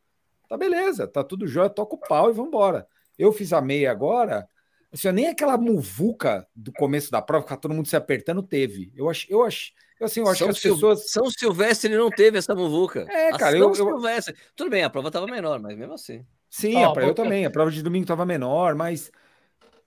[0.48, 2.86] tá beleza, tá tudo jóia, toca o pau e vambora.
[3.18, 4.48] Eu fiz a meia agora,
[4.92, 8.92] assim, nem aquela muvuca do começo da prova, ficar todo mundo se apertando, teve.
[8.96, 10.74] Eu acho, eu acho, eu, assim, eu acho São que as Sil...
[10.74, 11.10] pessoas.
[11.10, 13.06] São Silvestre não teve essa muvuca.
[13.08, 13.94] É, cara, a eu, São eu...
[13.94, 14.34] Silvestre.
[14.54, 16.24] Tudo bem, a prova tava menor, mas mesmo assim.
[16.48, 17.44] Sim, oh, eu também.
[17.44, 19.12] A prova de domingo tava menor, mas.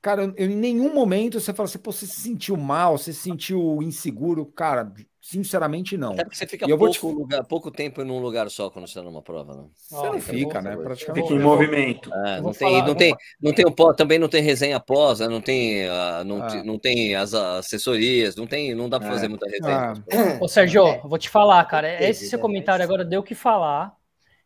[0.01, 3.21] Cara, eu, em nenhum momento você fala assim, Pô, você se sentiu mal, você se
[3.21, 4.45] sentiu inseguro.
[4.45, 4.91] Cara,
[5.31, 6.11] Sinceramente, não.
[6.11, 7.05] Até porque você fica pouco, te...
[7.05, 9.63] lugar, pouco tempo em um lugar só quando você está numa prova, né?
[9.77, 10.75] Você não fica, né?
[10.75, 11.25] Praticamente.
[11.25, 12.13] Fica em movimento.
[12.13, 15.29] É, não, tem, falar, não, tem, não tem um também não tem resenha após, né?
[15.29, 16.63] não tem, uh, não, ah.
[16.65, 19.29] não tem as assessorias, não tem, não dá para fazer é.
[19.29, 19.93] muita resenha.
[20.11, 20.37] Ah.
[20.41, 22.03] Ô, Sérgio, vou te falar, cara.
[22.03, 23.95] Esse seu comentário agora deu o que falar,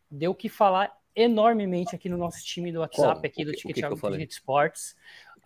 [0.08, 3.26] deu o que falar enormemente aqui no nosso time do WhatsApp, Como?
[3.26, 3.82] aqui do Ticket, que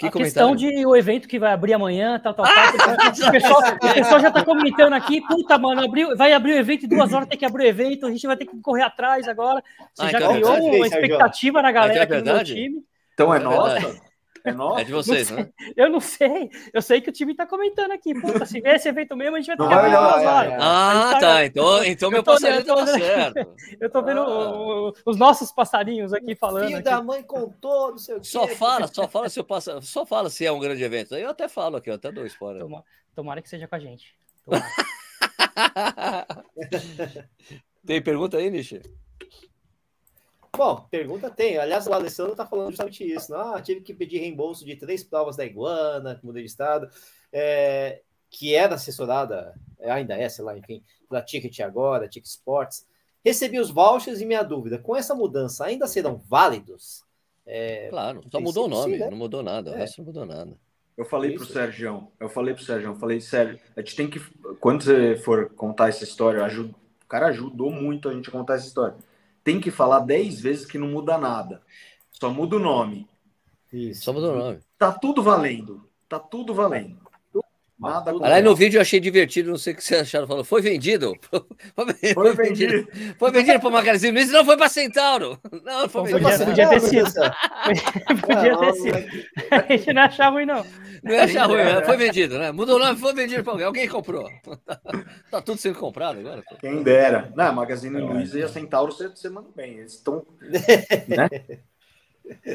[0.00, 3.28] Que a questão de o evento que vai abrir amanhã, tal, tal, tal.
[3.28, 6.86] o, pessoal, o pessoal já tá comentando aqui, puta, mano, abriu, vai abrir o evento
[6.86, 9.28] em duas horas, tem que abrir o evento, a gente vai ter que correr atrás
[9.28, 9.62] agora.
[9.94, 12.82] Você Ah, já então é criou uma expectativa na galera é aqui no meu time.
[13.12, 13.84] Então é, É verdade.
[13.84, 14.09] nossa?
[14.44, 14.80] É nossa?
[14.80, 15.50] É de vocês, né?
[15.76, 18.88] Eu não sei, eu sei que o time tá comentando aqui, puta, se vier esse
[18.88, 20.52] evento mesmo, a gente vai ter Não que vai abrir duas é, horas.
[20.52, 20.56] é.
[20.60, 21.44] Ah, tá- tá.
[21.44, 22.86] Então, então Eu meu passarinho olhando.
[22.88, 23.54] certo.
[23.80, 24.50] Eu tô vendo Ah.
[24.50, 26.64] o- o- os nossos passarinhos aqui falando.
[26.66, 26.84] Filho aqui.
[26.84, 28.26] da mãe contou, não sei o quê.
[28.28, 31.14] Só fala, só fala se eu passo, só fala se é um grande evento.
[31.14, 32.62] Aí eu até falo aqui, eu até dou spoiler.
[32.62, 32.84] Toma-
[33.14, 34.14] Tomara que seja com a gente.
[34.44, 34.64] Tomara.
[37.86, 38.80] Tem pergunta aí, Nishi?
[40.60, 41.56] Bom, pergunta tem.
[41.56, 43.34] Aliás, o Alessandro está falando justamente isso.
[43.34, 46.86] Ah, tive que pedir reembolso de três provas da Iguana, que mudei de estado,
[47.32, 52.86] é, que era assessorada, ainda é, sei lá, enfim, pela Ticket agora, Ticket Sports.
[53.24, 57.04] Recebi os vouchers e minha dúvida, com essa mudança ainda serão válidos?
[57.46, 59.08] É, Claro, só mudou o nome, sim, né?
[59.08, 59.70] não mudou nada.
[59.70, 59.78] O É.
[59.78, 60.58] resto não mudou nada.
[60.94, 61.54] Eu falei pro Isso.
[61.54, 64.20] Sérgio, eu falei pro Sérgio, eu falei, Sérgio, a gente tem que,
[64.60, 68.56] quando você for contar essa história, ajuda, o cara ajudou muito a gente a contar
[68.56, 68.94] essa história.
[69.42, 71.62] Tem que falar dez vezes que não muda nada.
[72.12, 73.08] Só muda o nome.
[73.72, 74.04] isso.
[74.04, 74.60] Só mudou o nome.
[74.78, 75.88] Tá tudo valendo.
[76.08, 76.99] Tá tudo valendo.
[77.80, 80.26] Nada Aliás, no vídeo eu achei divertido, não sei o que vocês acharam.
[80.26, 81.14] Falou, foi vendido?
[81.30, 81.42] Foi,
[82.14, 82.86] Foi vendido.
[83.18, 85.38] Foi vendido para o Magazine Luiza, não foi para Centauro.
[85.64, 86.44] Não, não foi Foi vendido.
[86.44, 87.10] podia- podia ter sido.
[88.10, 88.96] Não, Podia ter não, sido.
[89.50, 90.66] A gente não achava ruim, não.
[91.02, 91.82] Não ia achar ruim, né?
[91.82, 92.52] foi vendido, né?
[92.52, 93.66] Mudou o nome, foi vendido para alguém.
[93.66, 94.28] Alguém comprou.
[95.30, 96.42] Tá tudo sendo comprado agora.
[96.60, 97.32] Quem dera.
[97.36, 99.78] Na Magazine Luiza e a Centauro você, você manda bem.
[99.78, 100.26] Eles estão.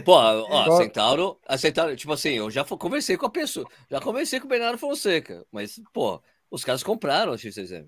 [0.03, 4.39] Pô, ó, Centauro, a Centauro, tipo assim, eu já conversei com a pessoa, já conversei
[4.39, 7.87] com o Bernardo Fonseca, mas, pô, os caras compraram a XSM,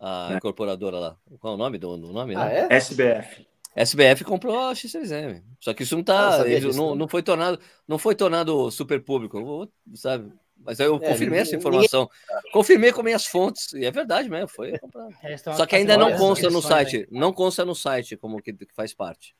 [0.00, 0.36] a É.
[0.36, 1.16] incorporadora lá.
[1.40, 2.58] Qual é o nome do, do nome, Ah, né?
[2.58, 2.62] é?
[2.64, 3.46] Ah, SBF.
[3.74, 5.42] SBF comprou a XSM.
[5.58, 6.04] Só que isso não Ah,
[6.38, 6.46] tá.
[6.48, 6.94] ele disso, não, não.
[6.96, 7.58] não foi tornado,
[7.88, 10.30] não foi tornado super público, sabe?
[10.64, 12.08] Mas aí eu É, confirmei ninguém- essa informação.
[12.52, 13.72] Confirmei com minhas fontes.
[13.72, 15.12] E é verdade mesmo, foi comprado.
[15.56, 17.08] Só que ainda não consta no site.
[17.10, 19.34] Não consta no site como que, que faz parte.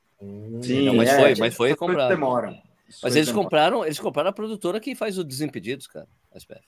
[0.62, 2.09] Sim, Não, mas é, foi- essas mas foi comprado.
[2.09, 2.59] Demoram.
[2.89, 3.45] Isso Mas eles demoram.
[3.45, 6.07] compraram, eles compraram a produtora que faz o Desimpedidos, cara.
[6.33, 6.61] a SBF.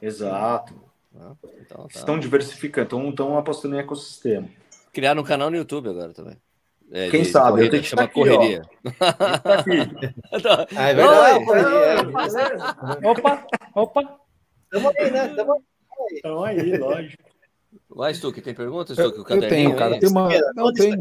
[0.00, 0.74] Exato.
[1.12, 1.32] né?
[1.60, 1.98] Então, tá.
[1.98, 4.48] Estão diversificando, estão, estão apostando em ecossistema.
[4.92, 6.36] Criaram um canal no YouTube agora também.
[6.92, 7.46] É, Quem sabe?
[7.48, 8.36] Eu corrida, tenho que chama estar aqui, ó.
[8.36, 8.62] Correria.
[9.42, 10.70] Tá aqui.
[10.76, 11.44] Ah, é verdade.
[11.50, 12.02] É.
[12.04, 12.76] Beleza.
[13.04, 14.18] Opa, opa.
[14.70, 15.28] Tamo aí, né?
[15.28, 15.62] Tamo
[16.12, 17.22] Então aí, lógico.
[17.88, 19.32] Vai, Stuque, tem pergunta, Eu, Stuque?
[19.32, 19.76] Eu tenho, aí?
[19.76, 19.98] cara.
[20.00, 20.98] Tem uma, não, tem,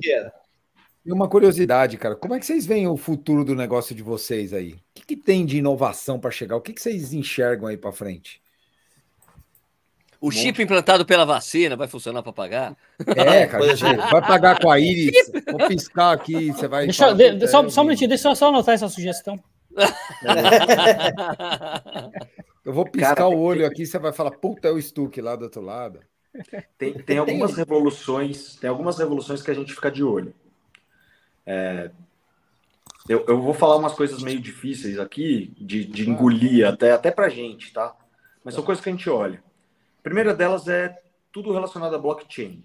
[1.03, 2.15] tem uma curiosidade, cara.
[2.15, 4.73] Como é que vocês veem o futuro do negócio de vocês aí?
[4.73, 6.55] O que, que tem de inovação para chegar?
[6.55, 8.41] O que, que vocês enxergam aí para frente?
[10.21, 12.75] O chip implantado pela vacina vai funcionar para pagar?
[13.15, 15.31] É, cara, tipo, vai pagar com a íris.
[15.49, 16.83] Vou piscar aqui, você vai.
[16.85, 19.39] Deixa, de- "Puta, só, é, só um minutinho, deixa eu só anotar essa sugestão.
[22.65, 25.35] Eu vou piscar Cara, o olho aqui, você vai falar, puta, é o Stuck lá
[25.35, 26.01] do outro lado.
[26.77, 30.33] Tem, tem algumas revoluções, tem algumas revoluções que a gente fica de olho.
[31.51, 31.89] É,
[33.07, 37.27] eu, eu vou falar umas coisas meio difíceis aqui, de, de engolir até, até pra
[37.27, 37.95] gente, tá?
[38.43, 39.43] Mas são coisas que a gente olha.
[39.99, 40.95] A primeira delas é
[41.31, 42.63] tudo relacionado a blockchain.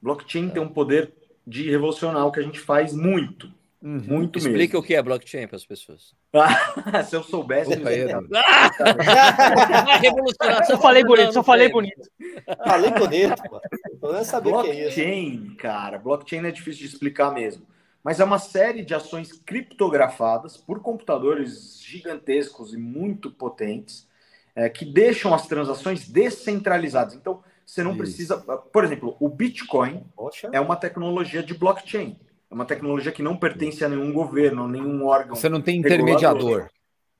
[0.00, 1.12] Blockchain tem um poder
[1.44, 3.52] de revolucionar o que a gente faz muito,
[3.86, 4.02] Uhum.
[4.04, 4.80] muito Explica mesmo.
[4.80, 6.12] o que é blockchain para as pessoas.
[7.08, 8.26] Se eu soubesse, Opa, eu.
[9.86, 10.66] Vai revolucionar.
[10.66, 12.10] Só falei bonito, só falei bonito.
[12.66, 13.60] Falei bonito, pô.
[14.12, 14.96] Menos saber o que é isso.
[14.96, 17.64] Blockchain, cara, blockchain é difícil de explicar mesmo.
[18.02, 24.08] Mas é uma série de ações criptografadas por computadores gigantescos e muito potentes
[24.54, 27.14] é, que deixam as transações descentralizadas.
[27.14, 27.98] Então, você não Isso.
[27.98, 28.36] precisa.
[28.36, 30.48] Por exemplo, o Bitcoin Poxa.
[30.52, 32.18] é uma tecnologia de blockchain.
[32.50, 35.34] É uma tecnologia que não pertence a nenhum governo, a nenhum órgão.
[35.34, 36.04] Você não tem Regulador.
[36.08, 36.70] intermediador.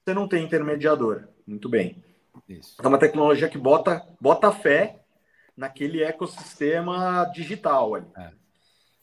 [0.04, 1.24] Você não tem intermediador.
[1.46, 2.02] Muito bem.
[2.48, 2.76] Isso.
[2.82, 5.00] É uma tecnologia que bota, bota fé
[5.56, 8.06] naquele ecossistema digital ali.
[8.16, 8.30] É.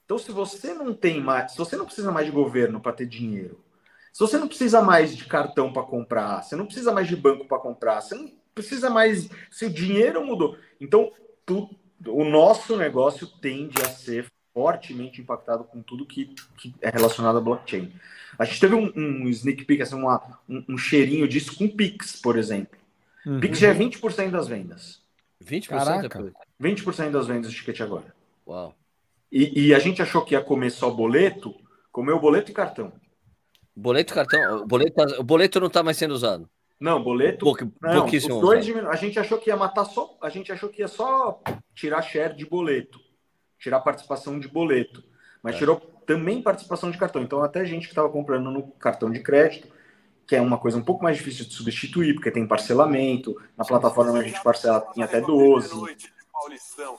[0.05, 3.05] Então, se você não tem mais, se você não precisa mais de governo para ter
[3.05, 3.63] dinheiro,
[4.11, 7.45] se você não precisa mais de cartão para comprar, você não precisa mais de banco
[7.45, 11.11] para comprar, você não precisa mais, se o dinheiro mudou, então
[11.45, 17.38] tu- o nosso negócio tende a ser fortemente impactado com tudo que, que é relacionado
[17.38, 17.91] a blockchain.
[18.38, 22.20] A gente teve um, um sneak peek, assim, uma- um, um cheirinho disso com Pix,
[22.22, 22.78] por exemplo.
[23.26, 23.39] Uhum.
[23.39, 25.01] Pix já é 20% das vendas.
[25.43, 26.08] 20% Caraca.
[26.08, 26.34] depois.
[26.62, 28.14] 20% das vendas de ticket agora.
[28.47, 28.76] Uau.
[29.32, 31.56] E, e a gente achou que ia comer só boleto,
[31.91, 32.93] comeu boleto e cartão.
[33.76, 34.62] Boleto, cartão.
[34.62, 36.47] O boleto, tá- o boleto não está mais sendo usado.
[36.80, 37.45] Não, boleto.
[37.45, 38.66] Pouco, Não, os pouquíssimo dois usado.
[38.66, 38.89] diminu...
[38.89, 40.16] A gente achou que ia matar só.
[40.22, 41.41] A gente achou que ia só
[41.74, 42.99] tirar share de boleto,
[43.64, 45.01] tirar participação de boleto.
[45.41, 45.57] mas é.
[45.57, 47.22] tirou também participação de cartão.
[47.24, 49.70] Então, até gente que estava comprando no cartão de crédito,
[50.28, 53.36] que é uma coisa um pouco mais difícil de substituir, porque tem parcelamento.
[53.57, 55.70] Na plataforma a gente parcela em até 12.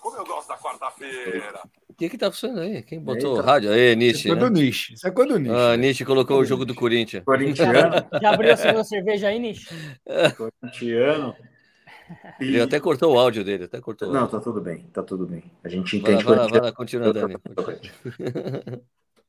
[0.00, 1.60] como eu gosto da quarta-feira.
[1.88, 2.82] O que que tá funcionando aí?
[2.82, 3.70] Quem botou o rádio?
[3.70, 4.18] Aí, Nishi.
[4.18, 4.60] Isso é quando né?
[4.60, 4.94] Nishi.
[4.94, 5.54] Isso é quando Nishi.
[5.54, 7.24] Ah, Nishi colocou o jogo do Corinthians.
[7.24, 8.06] Corintiano.
[8.20, 9.68] Já abriu a segunda cerveja aí, Nishi?
[10.36, 11.36] Corintiano.
[12.40, 12.44] E...
[12.44, 14.12] Ele até cortou o áudio dele, até cortou.
[14.12, 15.44] Não, tá tudo bem, tá tudo bem.
[15.62, 16.24] A gente entende.
[16.24, 17.36] Vai lá, vai lá, continua, Dani.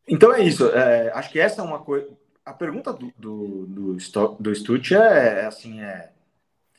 [0.07, 0.67] Então é isso.
[0.69, 2.07] É, acho que essa é uma coisa.
[2.45, 3.97] A pergunta do, do, do,
[4.39, 6.11] do Stutch é, é, assim, é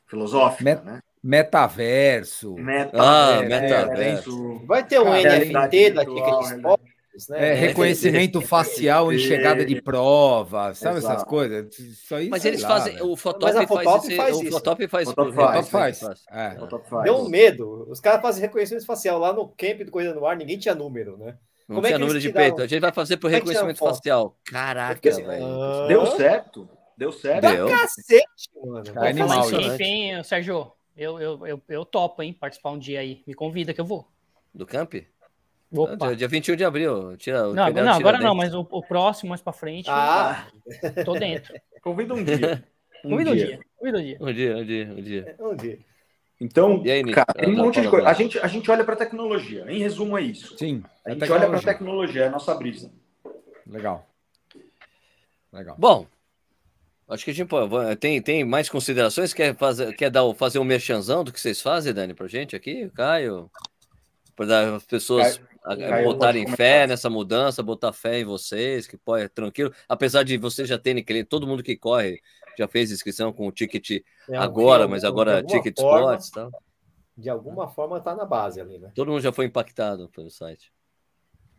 [0.07, 0.85] filosófica, Met...
[0.85, 1.01] né?
[1.23, 2.55] Metaverso.
[2.55, 3.03] Metaverso.
[3.03, 4.65] Ah, metaverso.
[4.65, 6.63] Vai ter um NFT da Ticket
[7.29, 7.53] né?
[7.53, 11.15] É, reconhecimento facial em chegada de prova, sabe Exato.
[11.15, 11.79] essas coisas?
[11.79, 14.49] Isso aí, Mas eles lá, fazem, o Photop faz, esse, faz, isso.
[14.49, 16.01] O Photop faz, Photop faz, faz.
[16.01, 16.25] faz.
[16.31, 16.57] É.
[17.05, 17.87] Deu um medo.
[17.89, 21.17] Os caras fazem reconhecimento facial lá no camp do Coisa no Ar, ninguém tinha número,
[21.17, 21.37] né?
[21.69, 22.63] Não Como é tinha é número de peito.
[22.63, 24.37] A gente vai fazer por reconhecimento facial.
[24.45, 25.45] Caraca, assim, velho.
[25.45, 25.87] Ah...
[25.89, 26.69] Deu certo.
[26.97, 27.43] Deu certo.
[27.43, 27.69] Deu.
[27.69, 28.85] cacete, mano.
[28.97, 32.33] É animal, Enfim, Sérgio, eu, eu, eu, eu topo, hein?
[32.33, 33.23] Participar um dia aí.
[33.27, 34.09] Me convida que eu vou.
[34.55, 34.95] Do camp?
[35.73, 36.09] Opa.
[36.09, 37.17] Dia, dia 21 de abril.
[37.17, 39.89] Tira, não, agora, não, agora não, mas o, o, próximo, mais pra frente.
[39.91, 40.47] Ah!
[41.05, 41.55] Tô dentro.
[41.83, 42.65] Convida um dia.
[43.05, 43.61] Um Convida um dia.
[43.79, 44.19] Convida um dia.
[44.21, 45.37] Um dia, um dia, um dia.
[45.39, 45.79] Um dia.
[46.41, 48.09] Então, aí, cara, tem um monte de coisa.
[48.09, 49.65] A gente, a gente olha para a tecnologia.
[49.69, 50.57] Em resumo, é isso.
[50.59, 50.83] Sim.
[51.05, 52.91] A gente olha para a tecnologia, é a nossa brisa.
[53.67, 54.07] Legal.
[55.53, 55.77] Legal.
[55.79, 56.07] Bom,
[57.09, 59.33] acho que a gente pode, tem, tem mais considerações?
[59.33, 62.91] Quer fazer, quer dar, fazer um merchanzão do que vocês fazem, Dani, para gente aqui?
[62.95, 63.51] Caio?
[64.37, 65.41] Para as pessoas
[66.05, 69.73] botarem fé nessa mudança, botar fé em vocês, que pode, tranquilo.
[69.89, 72.21] Apesar de vocês já terem cliente, todo mundo que corre
[72.57, 76.51] já fez inscrição com o ticket é, agora, mas agora ticket forma, sports tal.
[77.17, 78.93] De alguma forma tá na base ali, né?
[78.95, 80.73] Todo mundo já foi impactado pelo site.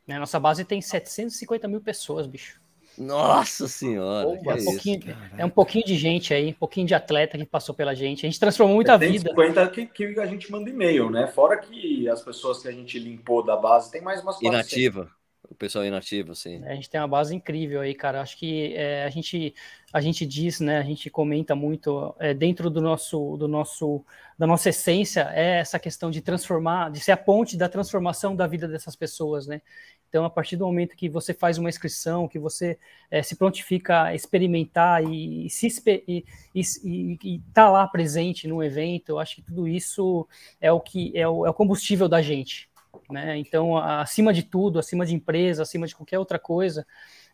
[0.08, 2.62] É, nossa base tem 750 mil pessoas, bicho.
[2.98, 4.28] Nossa senhora!
[4.28, 5.00] é, um pouquinho,
[5.38, 8.26] é, um pouquinho, de gente aí, um pouquinho de atleta que passou pela gente.
[8.26, 9.30] A gente transformou muita tem vida.
[9.30, 11.28] 50 que, que a gente manda e-mail, né?
[11.28, 15.12] Fora que as pessoas que a gente limpou da base, tem mais umas Inativa.
[15.50, 16.62] O pessoal inativo, sim.
[16.64, 18.22] É, a gente tem uma base incrível aí, cara.
[18.22, 19.56] Acho que é, a, gente,
[19.94, 20.78] a gente diz, né?
[20.78, 24.04] A gente comenta muito é, dentro do nosso, do nosso,
[24.38, 28.46] da nossa essência é essa questão de transformar, de ser a ponte da transformação da
[28.46, 29.62] vida dessas pessoas, né?
[30.10, 32.78] Então, a partir do momento que você faz uma inscrição, que você
[33.12, 35.68] é, se prontifica a experimentar e, e se
[36.08, 36.24] e,
[37.24, 40.28] e, tá lá presente no evento, eu acho que tudo isso
[40.62, 42.67] é o que é o, é o combustível da gente.
[43.10, 43.38] Né?
[43.38, 46.86] Então, acima de tudo, acima de empresa, acima de qualquer outra coisa,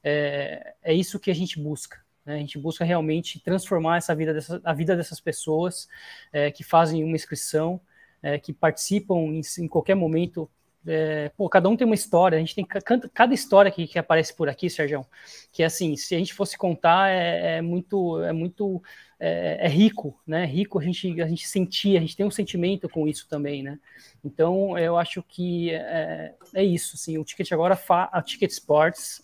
[0.03, 2.01] é, é isso que a gente busca.
[2.25, 2.35] Né?
[2.35, 5.87] A gente busca realmente transformar essa vida dessa, a vida dessas pessoas
[6.31, 7.81] é, que fazem uma inscrição,
[8.21, 10.49] é, que participam em, em qualquer momento
[10.85, 14.35] é, pô, cada um tem uma história, a gente tem cada história que, que aparece
[14.35, 15.05] por aqui, Sérgio,
[15.51, 18.83] que assim, se a gente fosse contar, é, é muito, é muito
[19.19, 20.45] é, é, rico, né?
[20.45, 23.79] Rico a gente, a gente sentir, a gente tem um sentimento com isso também, né?
[24.23, 29.21] Então eu acho que é, é isso, assim, o ticket agora fa a Ticket Sports.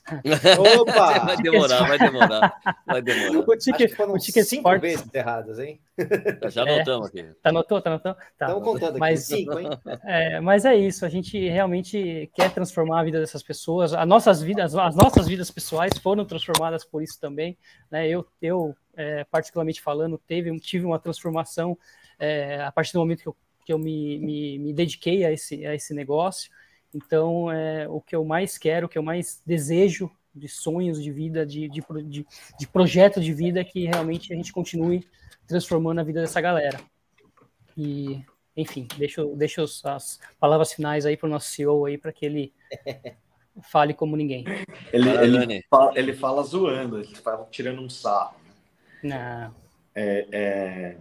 [0.78, 1.20] Opa!
[1.24, 3.48] vai demorar, vai demorar, vai demorar.
[3.48, 4.82] O ticket, o ticket cinco Sports...
[4.82, 5.80] vezes erradas, hein?
[6.50, 7.24] Já anotamos aqui.
[7.42, 8.16] Tá anotou, tá anotando?
[8.38, 8.48] Tá.
[8.48, 9.70] Estamos contando aqui mas, cinco, hein?
[10.04, 13.94] É, mas é isso, a gente realmente quer transformar a vida dessas pessoas.
[13.94, 17.58] As nossas vidas, as nossas vidas pessoais foram transformadas por isso também,
[17.90, 18.08] né?
[18.08, 21.78] Eu, eu é, particularmente falando, teve, tive uma transformação
[22.20, 23.36] é, a partir do momento que eu,
[23.70, 26.50] que eu me, me, me dediquei a esse, a esse negócio.
[26.92, 31.12] Então, é, o que eu mais quero, o que eu mais desejo de sonhos de
[31.12, 32.26] vida, de, de, de,
[32.58, 35.08] de projeto de vida, é que realmente a gente continue
[35.46, 36.80] transformando a vida dessa galera.
[37.78, 38.26] E,
[38.58, 42.52] enfim, deixo, deixo as palavras finais aí para o nosso CEO aí, para que ele
[43.70, 44.46] fale como ninguém.
[44.92, 48.36] Ele, ele, fala, ele fala zoando, ele fala tirando um sarro.
[49.04, 49.54] Não.
[49.94, 50.98] É, é...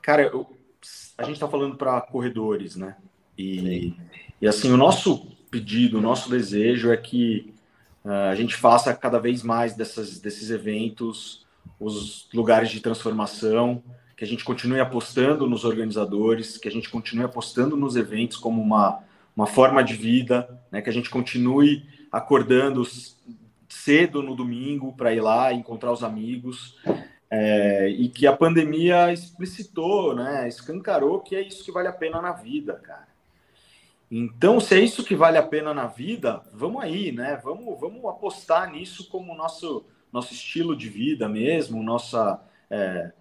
[0.00, 0.61] Cara, eu,
[1.16, 2.96] a gente está falando para corredores, né?
[3.38, 3.94] E,
[4.40, 7.52] e assim, o nosso pedido, o nosso desejo é que
[8.04, 11.42] uh, a gente faça cada vez mais dessas, desses eventos
[11.78, 13.82] os lugares de transformação,
[14.16, 18.62] que a gente continue apostando nos organizadores, que a gente continue apostando nos eventos como
[18.62, 19.00] uma,
[19.36, 20.80] uma forma de vida, né?
[20.80, 22.82] que a gente continue acordando
[23.68, 26.76] cedo no domingo para ir lá encontrar os amigos.
[27.34, 32.20] É, e que a pandemia explicitou, né, escancarou que é isso que vale a pena
[32.20, 33.08] na vida, cara.
[34.10, 37.40] Então, se é isso que vale a pena na vida, vamos aí, né?
[37.42, 43.12] Vamos, vamos apostar nisso como nosso nosso estilo de vida mesmo, nossa é,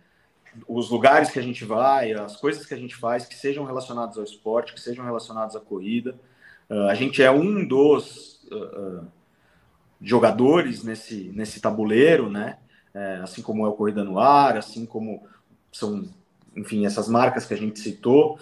[0.67, 4.17] os lugares que a gente vai, as coisas que a gente faz que sejam relacionadas
[4.17, 6.19] ao esporte, que sejam relacionadas à corrida.
[6.69, 9.05] Uh, a gente é um dos uh,
[10.01, 12.57] jogadores nesse, nesse tabuleiro, né?
[12.93, 15.23] É, assim como é o Corrida no Ar, assim como
[15.71, 16.05] são,
[16.55, 18.37] enfim, essas marcas que a gente citou.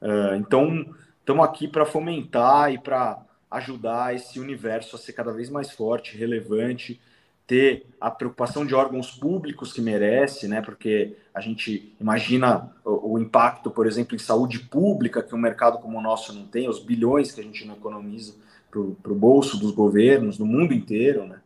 [0.00, 0.86] Uh, então,
[1.20, 6.16] estamos aqui para fomentar e para ajudar esse universo a ser cada vez mais forte,
[6.16, 7.00] relevante,
[7.46, 10.62] ter a preocupação de órgãos públicos que merece, né?
[10.62, 15.78] Porque a gente imagina o, o impacto, por exemplo, em saúde pública que um mercado
[15.78, 18.34] como o nosso não tem, os bilhões que a gente não economiza
[18.70, 21.41] para o bolso dos governos no mundo inteiro, né?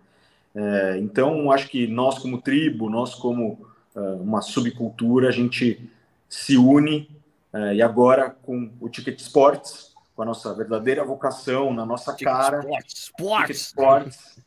[0.57, 5.91] É, então, acho que nós como tribo, nós como uh, uma subcultura, a gente
[6.31, 7.11] se une
[7.53, 12.33] uh, e agora com o Ticket Sports, com a nossa verdadeira vocação, na nossa Ticket
[12.33, 13.61] cara, Sports, sports.
[13.61, 14.41] Sports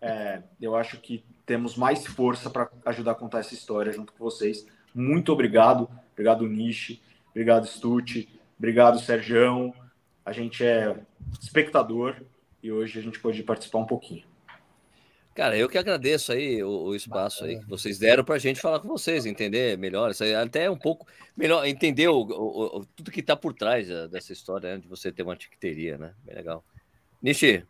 [0.00, 4.22] é, eu acho que temos mais força para ajudar a contar essa história junto com
[4.22, 4.64] vocês.
[4.94, 9.74] Muito obrigado, obrigado Nishi, obrigado Stute, obrigado Serjão.
[10.24, 10.96] A gente é
[11.40, 12.14] espectador
[12.62, 14.35] e hoje a gente pode participar um pouquinho.
[15.36, 18.58] Cara, eu que agradeço aí o, o espaço aí que vocês deram para a gente
[18.58, 20.10] falar com vocês, entender melhor,
[20.42, 21.06] até um pouco
[21.36, 25.22] melhor, entender o, o, tudo que está por trás dessa história né, de você ter
[25.22, 26.14] uma tiqueteria, né?
[26.24, 26.64] Bem legal.
[27.22, 27.66] Nishi.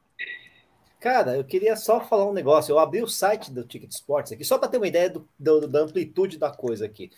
[1.00, 2.72] Cara, eu queria só falar um negócio.
[2.72, 5.66] Eu abri o site do Ticket Sports aqui, só para ter uma ideia do, do,
[5.66, 7.10] da amplitude da coisa aqui.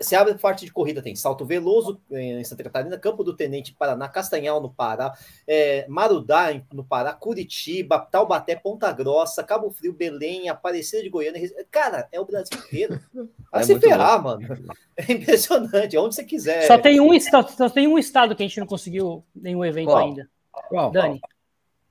[0.00, 4.08] Você abre parte de corrida, tem Salto Veloso em Santa Catarina, Campo do Tenente, Paraná,
[4.08, 5.16] Castanhal no Pará,
[5.46, 11.50] é, Marudá no Pará, Curitiba, Taubaté, Ponta Grossa, Cabo Frio, Belém, Aparecida de Goiânia.
[11.70, 13.00] Cara, é o Brasil inteiro.
[13.50, 14.38] Vai é se ferrar, bom.
[14.38, 14.46] mano.
[14.98, 16.66] É impressionante, onde você quiser.
[16.66, 19.88] Só tem um estado, só tem um estado que a gente não conseguiu nenhum evento
[19.88, 19.98] Qual?
[19.98, 20.30] ainda.
[20.70, 20.90] Qual?
[20.90, 21.20] Dani.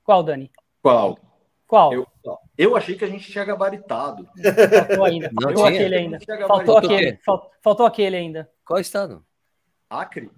[0.04, 0.52] Qual, Dani?
[0.82, 1.20] Qual?
[1.68, 1.94] Qual?
[1.94, 2.08] Eu,
[2.58, 4.28] eu achei que a gente tinha gabaritado.
[4.88, 5.30] Faltou ainda.
[5.34, 5.80] Não Faltou tinha?
[5.80, 6.20] aquele ainda.
[6.48, 7.20] Faltou aquele.
[7.26, 8.50] Fal- Faltou aquele ainda.
[8.66, 9.24] Qual estado?
[9.90, 10.30] Acre?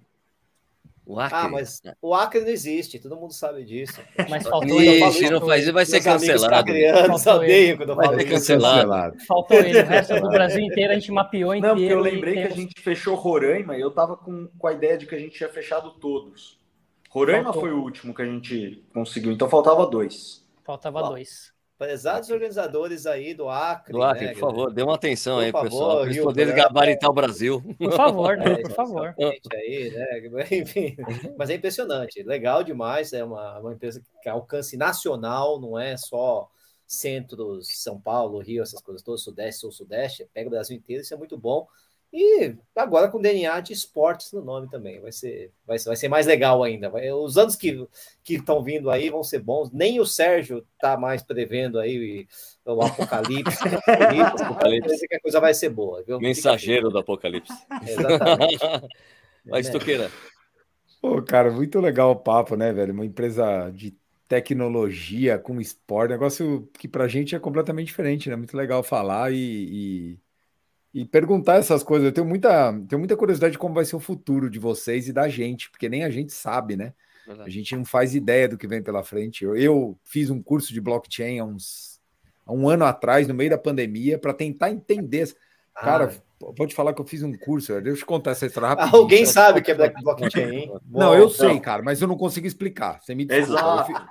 [1.06, 1.38] O Acre.
[1.38, 3.98] Ah, mas o Acre não existe, todo mundo sabe disso.
[4.28, 5.02] Mas faltou ele.
[5.06, 6.70] isso não faz isso, vai ser cancelado.
[6.70, 8.30] odeiam quando eu Vai ser isso.
[8.30, 9.18] cancelado.
[9.26, 9.80] Faltou ele.
[9.80, 12.00] O resto do Brasil inteiro a gente mapeou Não, porque inteiro.
[12.00, 15.06] eu lembrei que a gente fechou Roraima e eu tava com, com a ideia de
[15.06, 16.58] que a gente tinha fechado todos.
[17.08, 17.62] Roraima Faltou.
[17.62, 20.46] foi o último que a gente conseguiu, então faltava dois.
[20.62, 21.54] Faltava dois.
[21.78, 23.92] Prezados organizadores aí do Acre.
[23.92, 26.24] Do Acre, né, por favor, dê uma atenção Por aí, favor, pessoal, para eles Rio
[26.24, 26.68] poderem Branco.
[26.68, 27.62] gabaritar o Brasil.
[27.78, 28.52] Por favor, né?
[28.52, 29.14] É, Por favor.
[29.54, 30.46] aí, né?
[30.50, 30.96] Enfim,
[31.36, 33.12] mas é impressionante, legal demais.
[33.12, 36.50] É uma, uma empresa que alcance nacional, não é só
[36.84, 41.14] centros, São Paulo, Rio, essas coisas todas, Sudeste, Sul, Sudeste, pega o Brasil inteiro, isso
[41.14, 41.68] é muito bom.
[42.10, 46.08] E agora com DNA de esportes no nome também, vai ser, vai ser, vai ser
[46.08, 46.88] mais legal ainda.
[46.88, 47.86] Vai- os anos que
[48.24, 49.70] que estão vindo aí vão ser bons.
[49.72, 52.26] Nem o Sérgio tá mais prevendo aí
[52.64, 53.58] o apocalipse.
[54.58, 56.18] Parece que a coisa vai ser boa, viu?
[56.18, 57.52] Mensageiro do Apocalipse.
[57.86, 58.58] Exatamente.
[59.50, 60.10] Mas, É, Tuqueira,
[61.00, 62.92] Pô, cara, muito legal o papo, né, velho?
[62.92, 63.96] Uma empresa de
[64.26, 68.36] tecnologia com esporte, negócio que pra gente é completamente diferente, né?
[68.36, 69.36] Muito legal falar e,
[70.14, 70.18] e,
[70.92, 72.06] e perguntar essas coisas.
[72.06, 75.12] Eu tenho muita, tenho muita curiosidade de como vai ser o futuro de vocês e
[75.12, 76.92] da gente, porque nem a gente sabe, né?
[77.44, 79.44] A gente não faz ideia do que vem pela frente.
[79.44, 82.00] Eu, eu fiz um curso de blockchain há uns
[82.46, 85.30] há um ano atrás, no meio da pandemia, para tentar entender.
[85.74, 86.10] Cara,
[86.56, 87.74] pode falar que eu fiz um curso.
[87.74, 88.94] Deixa eu te contar essa história rapidinho.
[88.94, 90.72] Ah, alguém sabe que é Blockchain, hein?
[90.88, 93.00] Não, eu sei, cara, mas eu não consigo explicar.
[93.02, 93.52] Você me desculpa.
[93.52, 93.86] Eu, Exato.
[93.86, 94.06] fi-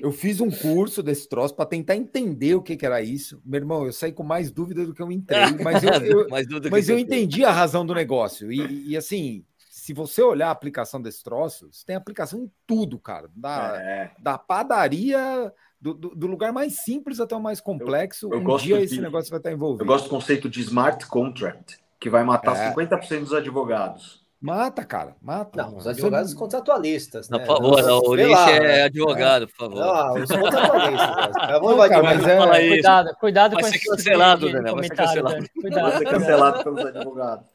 [0.00, 3.40] eu fiz um curso desse troço para tentar entender o que, que era isso.
[3.44, 6.26] Meu irmão, eu saí com mais dúvida do que eu entrei, mas eu, eu-
[6.70, 8.50] mas eu entendi a razão do negócio.
[8.52, 12.98] E, e, assim, se você olhar a aplicação desse troço, você tem aplicação em tudo,
[12.98, 13.28] cara.
[13.34, 18.28] Da, É, da padaria, do, do- do lugar mais simples até o mais complexo.
[18.32, 19.82] eu um gosto dia de- esse negócio vai estar envolvido.
[19.82, 22.70] eu gosto do conceito de smart contract, que vai matar É.
[22.70, 24.19] 50% dos advogados.
[24.40, 25.62] Mata, cara, mata.
[25.62, 27.44] Não, os Você- advogados contratualistas, Não, né?
[27.44, 29.78] por favor, não, o lá, é advogado, por favor.
[29.80, 31.16] Não, os contratualistas.
[31.16, 31.30] né?
[31.60, 32.68] Não, invadir cara, mais mas é-.
[32.68, 35.34] Cuidado, cuidado Vai com ser esse tipo cancelado, Daniel, vai ser cancelado.
[35.36, 35.50] Dani.
[35.54, 36.18] Vai Cuidado, ser cuidado.
[36.20, 37.46] cancelado pelos advogados.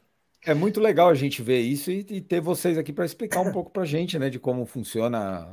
[0.46, 3.50] É muito legal a gente ver isso e, e ter vocês aqui para explicar um
[3.50, 5.48] pouco para a gente, né, de como funciona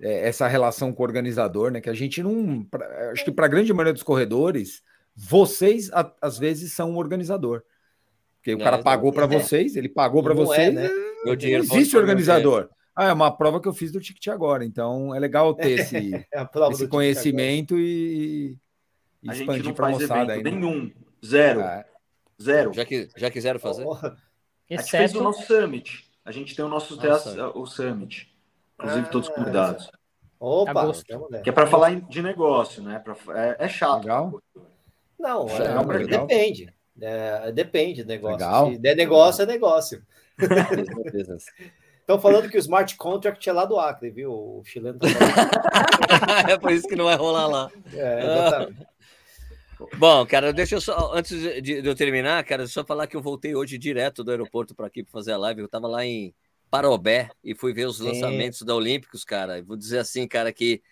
[0.00, 1.80] é, essa relação com o organizador, né?
[1.80, 2.62] Que a gente não.
[2.62, 4.80] pra- acho que para a grande maioria dos corredores,
[5.16, 7.62] vocês a- às vezes são um organizador.
[8.38, 9.28] Porque o cara pagou para é.
[9.28, 10.88] vocês, ele pagou para Não é, vocês, né?
[10.88, 12.68] Meu não dinheiro existe pode- organizador.
[12.94, 14.64] Ah, é uma prova que eu fiz do Ticket agora.
[14.64, 15.96] Então é legal ter esse,
[16.32, 18.56] É esse do conhecimento e,
[19.22, 20.42] e expandir não para a moçada aí.
[20.42, 20.50] né?
[20.50, 20.90] nenhum.
[21.24, 21.60] Zero.
[21.60, 21.84] É.
[22.40, 22.72] Zero.
[22.72, 23.82] Já, que, já quiseram fazer?
[23.84, 24.16] Porra.
[24.70, 26.04] A gente fez o Exceto, nosso summit.
[26.24, 27.32] A gente tem o nosso Nossa.
[27.34, 28.28] teatro- o summit.
[28.78, 29.90] Inclusive, Ah, todos convidados.
[30.40, 31.04] Opa, Agosto.
[31.42, 33.00] Que é para falar de negócio, né?
[33.00, 34.02] Pra- é, é chato.
[34.02, 34.40] Legal.
[35.18, 35.58] Não, é,
[35.98, 36.26] legal.
[36.26, 36.72] depende.
[37.00, 38.38] É, depende do negócio.
[38.38, 38.72] Legal.
[38.72, 40.02] Se der negócio, é negócio.
[42.00, 44.32] Estão falando que o smart contract é lá do Acre, viu?
[44.32, 45.08] O chileno tá
[46.50, 47.70] é por isso que não vai rolar lá.
[47.92, 48.86] É, exatamente.
[49.96, 53.22] Bom, cara, deixa eu só, antes de, de eu terminar, cara, só falar que eu
[53.22, 55.60] voltei hoje direto do aeroporto para aqui para fazer a live.
[55.60, 56.34] Eu tava lá em
[56.70, 59.62] Parobé e fui ver os lançamentos da Olímpicos, cara.
[59.62, 60.82] Vou dizer assim, cara, que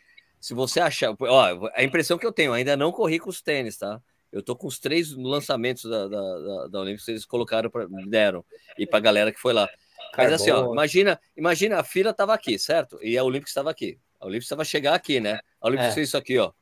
[0.40, 1.14] se você achar.
[1.18, 4.00] Ó, a impressão que eu tenho, ainda não corri com os tênis, tá?
[4.32, 8.44] Eu tô com os três lançamentos da, da, da, da Olímpicos, eles colocaram, pra, deram,
[8.78, 9.68] e pra galera que foi lá.
[10.16, 12.98] Mas assim, ó, imagina, imagina, a fila estava aqui, certo?
[13.02, 13.98] E a Olímpica estava aqui.
[14.20, 15.40] A Olímpica estava a chegar aqui, né?
[15.60, 15.92] A Olímpica é.
[15.92, 16.52] fez isso aqui, ó.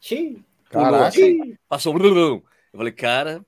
[0.00, 0.44] Sim.
[0.68, 1.08] Caraca.
[1.08, 1.96] Assim, passou.
[1.98, 2.42] Eu
[2.76, 3.44] falei, cara,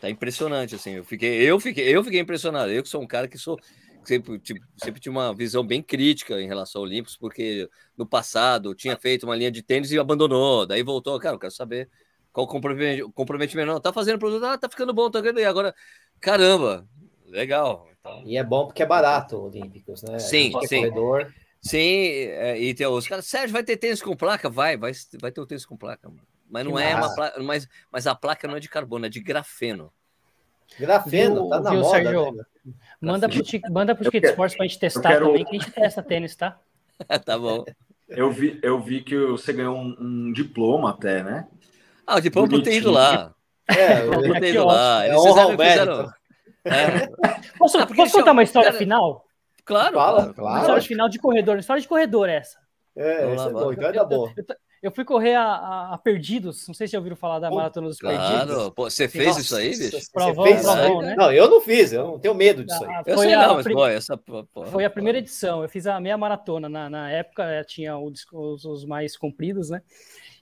[0.00, 0.92] tá impressionante, assim.
[0.92, 2.70] Eu fiquei, eu fiquei, eu fiquei impressionado.
[2.70, 3.58] Eu que sou um cara que sou
[4.04, 8.74] sempre, tipo, sempre tinha uma visão bem crítica em relação ao Olímpicos, porque no passado
[8.74, 10.66] tinha feito uma linha de tênis e abandonou.
[10.66, 11.88] Daí voltou, cara, eu quero saber
[12.32, 13.70] qual o comprometimento.
[13.70, 15.40] Não, tá fazendo produto, ah, tá ficando bom, tá ganhando.
[15.40, 15.74] E agora,
[16.20, 16.86] caramba,
[17.26, 17.86] legal.
[18.00, 18.22] Então...
[18.24, 20.18] E é bom porque é barato Olímpicos, né?
[20.18, 20.88] Sim, sim.
[20.88, 21.32] Corredor.
[21.60, 24.50] Sim, é, e tem os caras, Sérgio, vai ter tênis com placa?
[24.50, 26.10] Vai, vai, vai ter o tênis com placa.
[26.50, 27.06] Mas não que é massa.
[27.06, 29.92] uma placa, mas, mas a placa não é de carbono, é de grafeno.
[30.78, 31.90] Grafeno, viu, tá na viu, moda.
[31.90, 32.44] Sérgio, né?
[33.00, 35.26] manda pro, manda pro Ticket Sports pra gente testar quero...
[35.26, 36.58] também, que a gente testa tênis, tá?
[37.24, 37.64] tá bom.
[38.08, 41.46] Eu vi, eu vi que você ganhou um, um diploma até, né?
[42.12, 43.34] Ah, o diploma por ter ido lá.
[43.66, 45.06] É, por ter ido lá.
[45.06, 46.12] Eles fizeram, fizeram,
[46.64, 47.08] é.
[47.58, 48.78] Posso, ah, posso contar uma história cara...
[48.78, 49.24] final?
[49.64, 50.54] Claro, Fala, claro.
[50.54, 52.58] Uma história final de corredor, história de corredor essa.
[52.96, 54.32] É, essa é então é boa.
[54.36, 57.38] Eu, eu, eu, fui correr a, a, a, Perdidos, não sei se já ouviram falar
[57.38, 58.18] da Maratona dos claro.
[58.18, 58.70] Perdidos.
[58.74, 60.12] Pô, você fez Nossa, isso aí, bicho?
[60.12, 61.14] Provão, fez provão, né?
[61.16, 63.02] Não, eu não fiz, eu não tenho medo disso aí.
[63.06, 64.20] Eu sei não, mas pô, essa...
[64.66, 68.26] Foi a primeira edição, eu fiz a meia maratona, na, na época eh, tinha os,
[68.32, 69.80] os mais compridos, né?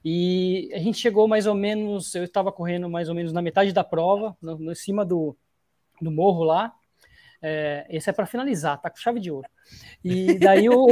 [0.05, 3.73] E a gente chegou mais ou menos, eu estava correndo mais ou menos na metade
[3.73, 5.37] da prova, no, no cima do,
[6.01, 6.75] do morro lá.
[7.43, 9.49] É, esse é para finalizar, tá com chave de ouro.
[10.05, 10.85] E daí o,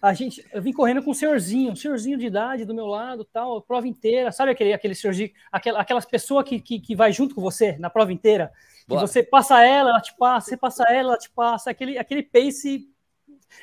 [0.00, 3.24] a gente, eu vim correndo com um senhorzinho, um senhorzinho de idade do meu lado,
[3.24, 7.34] tal, prova inteira, sabe aquele, aquele senhorzinho, aquela, aquelas pessoas que, que, que vai junto
[7.34, 8.50] com você na prova inteira,
[8.88, 12.22] que você passa ela, ela te passa, você passa ela, ela te passa, aquele, aquele
[12.22, 12.88] pace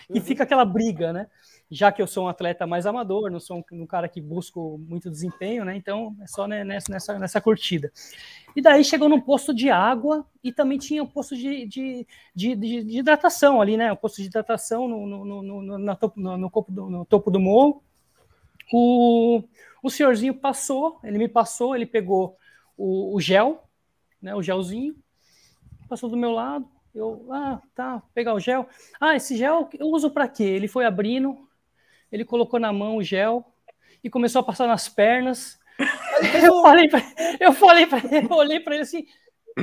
[0.10, 0.24] e uhum.
[0.24, 1.28] fica aquela briga, né?
[1.72, 4.78] Já que eu sou um atleta mais amador, não sou um, um cara que busco
[4.78, 5.74] muito desempenho, né?
[5.74, 7.90] Então é só né, nessa, nessa, curtida.
[8.54, 12.06] E daí chegou num posto de água e também tinha um posto de, de,
[12.36, 13.90] de, de, hidratação ali, né?
[13.90, 16.22] Um posto de hidratação no, no, no, no, topo,
[16.70, 17.82] do, no topo do morro.
[18.74, 19.42] O,
[19.82, 22.36] o senhorzinho passou, ele me passou, ele pegou
[22.76, 23.64] o, o gel,
[24.22, 24.36] né?
[24.36, 24.94] O gelzinho,
[25.88, 26.68] passou do meu lado.
[26.94, 28.68] Eu, ah, tá, pegar o gel.
[29.00, 30.44] Ah, esse gel eu uso para quê?
[30.44, 31.48] Ele foi abrindo,
[32.12, 33.45] ele colocou na mão o gel
[34.03, 35.59] e começou a passar nas pernas.
[36.43, 37.01] Eu falei para
[37.39, 39.05] eu falei ele, eu olhei para ele assim,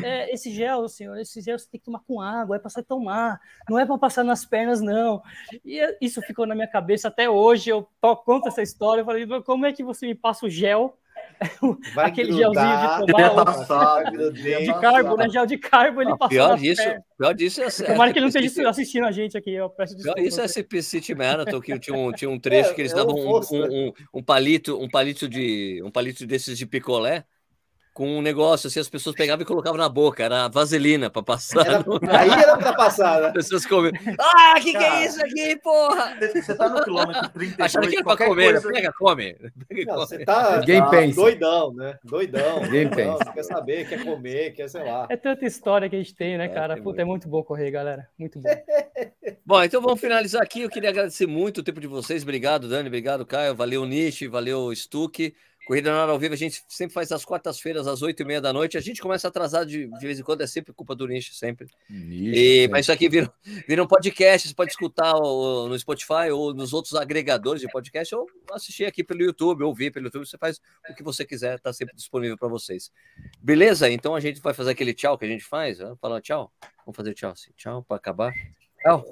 [0.02, 2.82] é, esse gel, senhor, esse gel você tem que tomar com água, é para você
[2.82, 5.22] tomar, não é para passar nas pernas, não.
[5.64, 7.70] E isso ficou na minha cabeça até hoje.
[7.70, 7.88] Eu
[8.24, 9.00] conto essa história.
[9.02, 10.98] Eu falei, como é que você me passa o gel
[11.96, 13.44] aquele grudar, gelzinho de tomar.
[13.44, 15.28] Passar, de carbo, né?
[15.28, 16.28] Gel de carbo, ele passou.
[16.28, 16.82] Pior disso,
[17.16, 17.70] pior disso é.
[17.70, 19.52] Tomara que ele não esteja assistindo a gente aqui.
[19.52, 20.20] Eu peço desculpa.
[20.20, 23.14] Isso é CP City Marathon, que tinha um, tinha um trecho é, que eles davam
[23.14, 27.24] um, um, um, palito, um palito de um palito desses de picolé
[27.98, 31.66] com um negócio assim, as pessoas pegavam e colocavam na boca, era vaselina para passar.
[31.66, 31.84] Era,
[32.16, 33.26] aí era para passar, né?
[33.26, 33.92] As pessoas comiam.
[34.20, 36.16] Ah, que que é isso aqui, porra?
[36.20, 37.58] Você tá no quilômetro 32.
[37.58, 38.72] Achando que era para comer, coisa...
[38.72, 39.34] pega, come.
[39.68, 41.20] Pega, Não, Você tá, Ninguém tá pensa.
[41.20, 41.98] doidão, né?
[42.04, 42.60] Doidão.
[42.62, 43.32] Ninguém doidão, pensa.
[43.32, 45.08] quer saber, quer comer, quer sei lá.
[45.10, 46.76] É tanta história que a gente tem, né, é, cara?
[46.76, 47.00] Puta, muito.
[47.00, 48.08] é muito bom correr, galera.
[48.16, 48.48] Muito bom.
[49.44, 50.60] bom, então vamos finalizar aqui.
[50.60, 52.22] Eu queria agradecer muito o tempo de vocês.
[52.22, 52.86] Obrigado, Dani.
[52.86, 53.56] Obrigado, Caio.
[53.56, 54.28] Valeu, Nishi.
[54.28, 55.34] Valeu, Stuck.
[55.68, 58.40] Corrida na hora ao vivo a gente sempre faz às quartas-feiras, às oito e meia
[58.40, 58.78] da noite.
[58.78, 61.66] A gente começa atrasado de, de vez em quando, é sempre culpa do nicho, sempre.
[61.90, 63.30] Nicho, e, mas isso aqui vira,
[63.68, 68.14] vira um podcast, você pode escutar o, no Spotify ou nos outros agregadores de podcast,
[68.14, 70.58] ou assistir aqui pelo YouTube, ouvir pelo YouTube, você faz
[70.88, 72.90] o que você quiser, está sempre disponível para vocês.
[73.38, 73.90] Beleza?
[73.90, 75.80] Então a gente vai fazer aquele tchau que a gente faz.
[75.80, 76.50] Vamos falar tchau?
[76.86, 77.50] Vamos fazer tchau assim.
[77.54, 78.32] Tchau para acabar.
[78.80, 79.04] Tchau.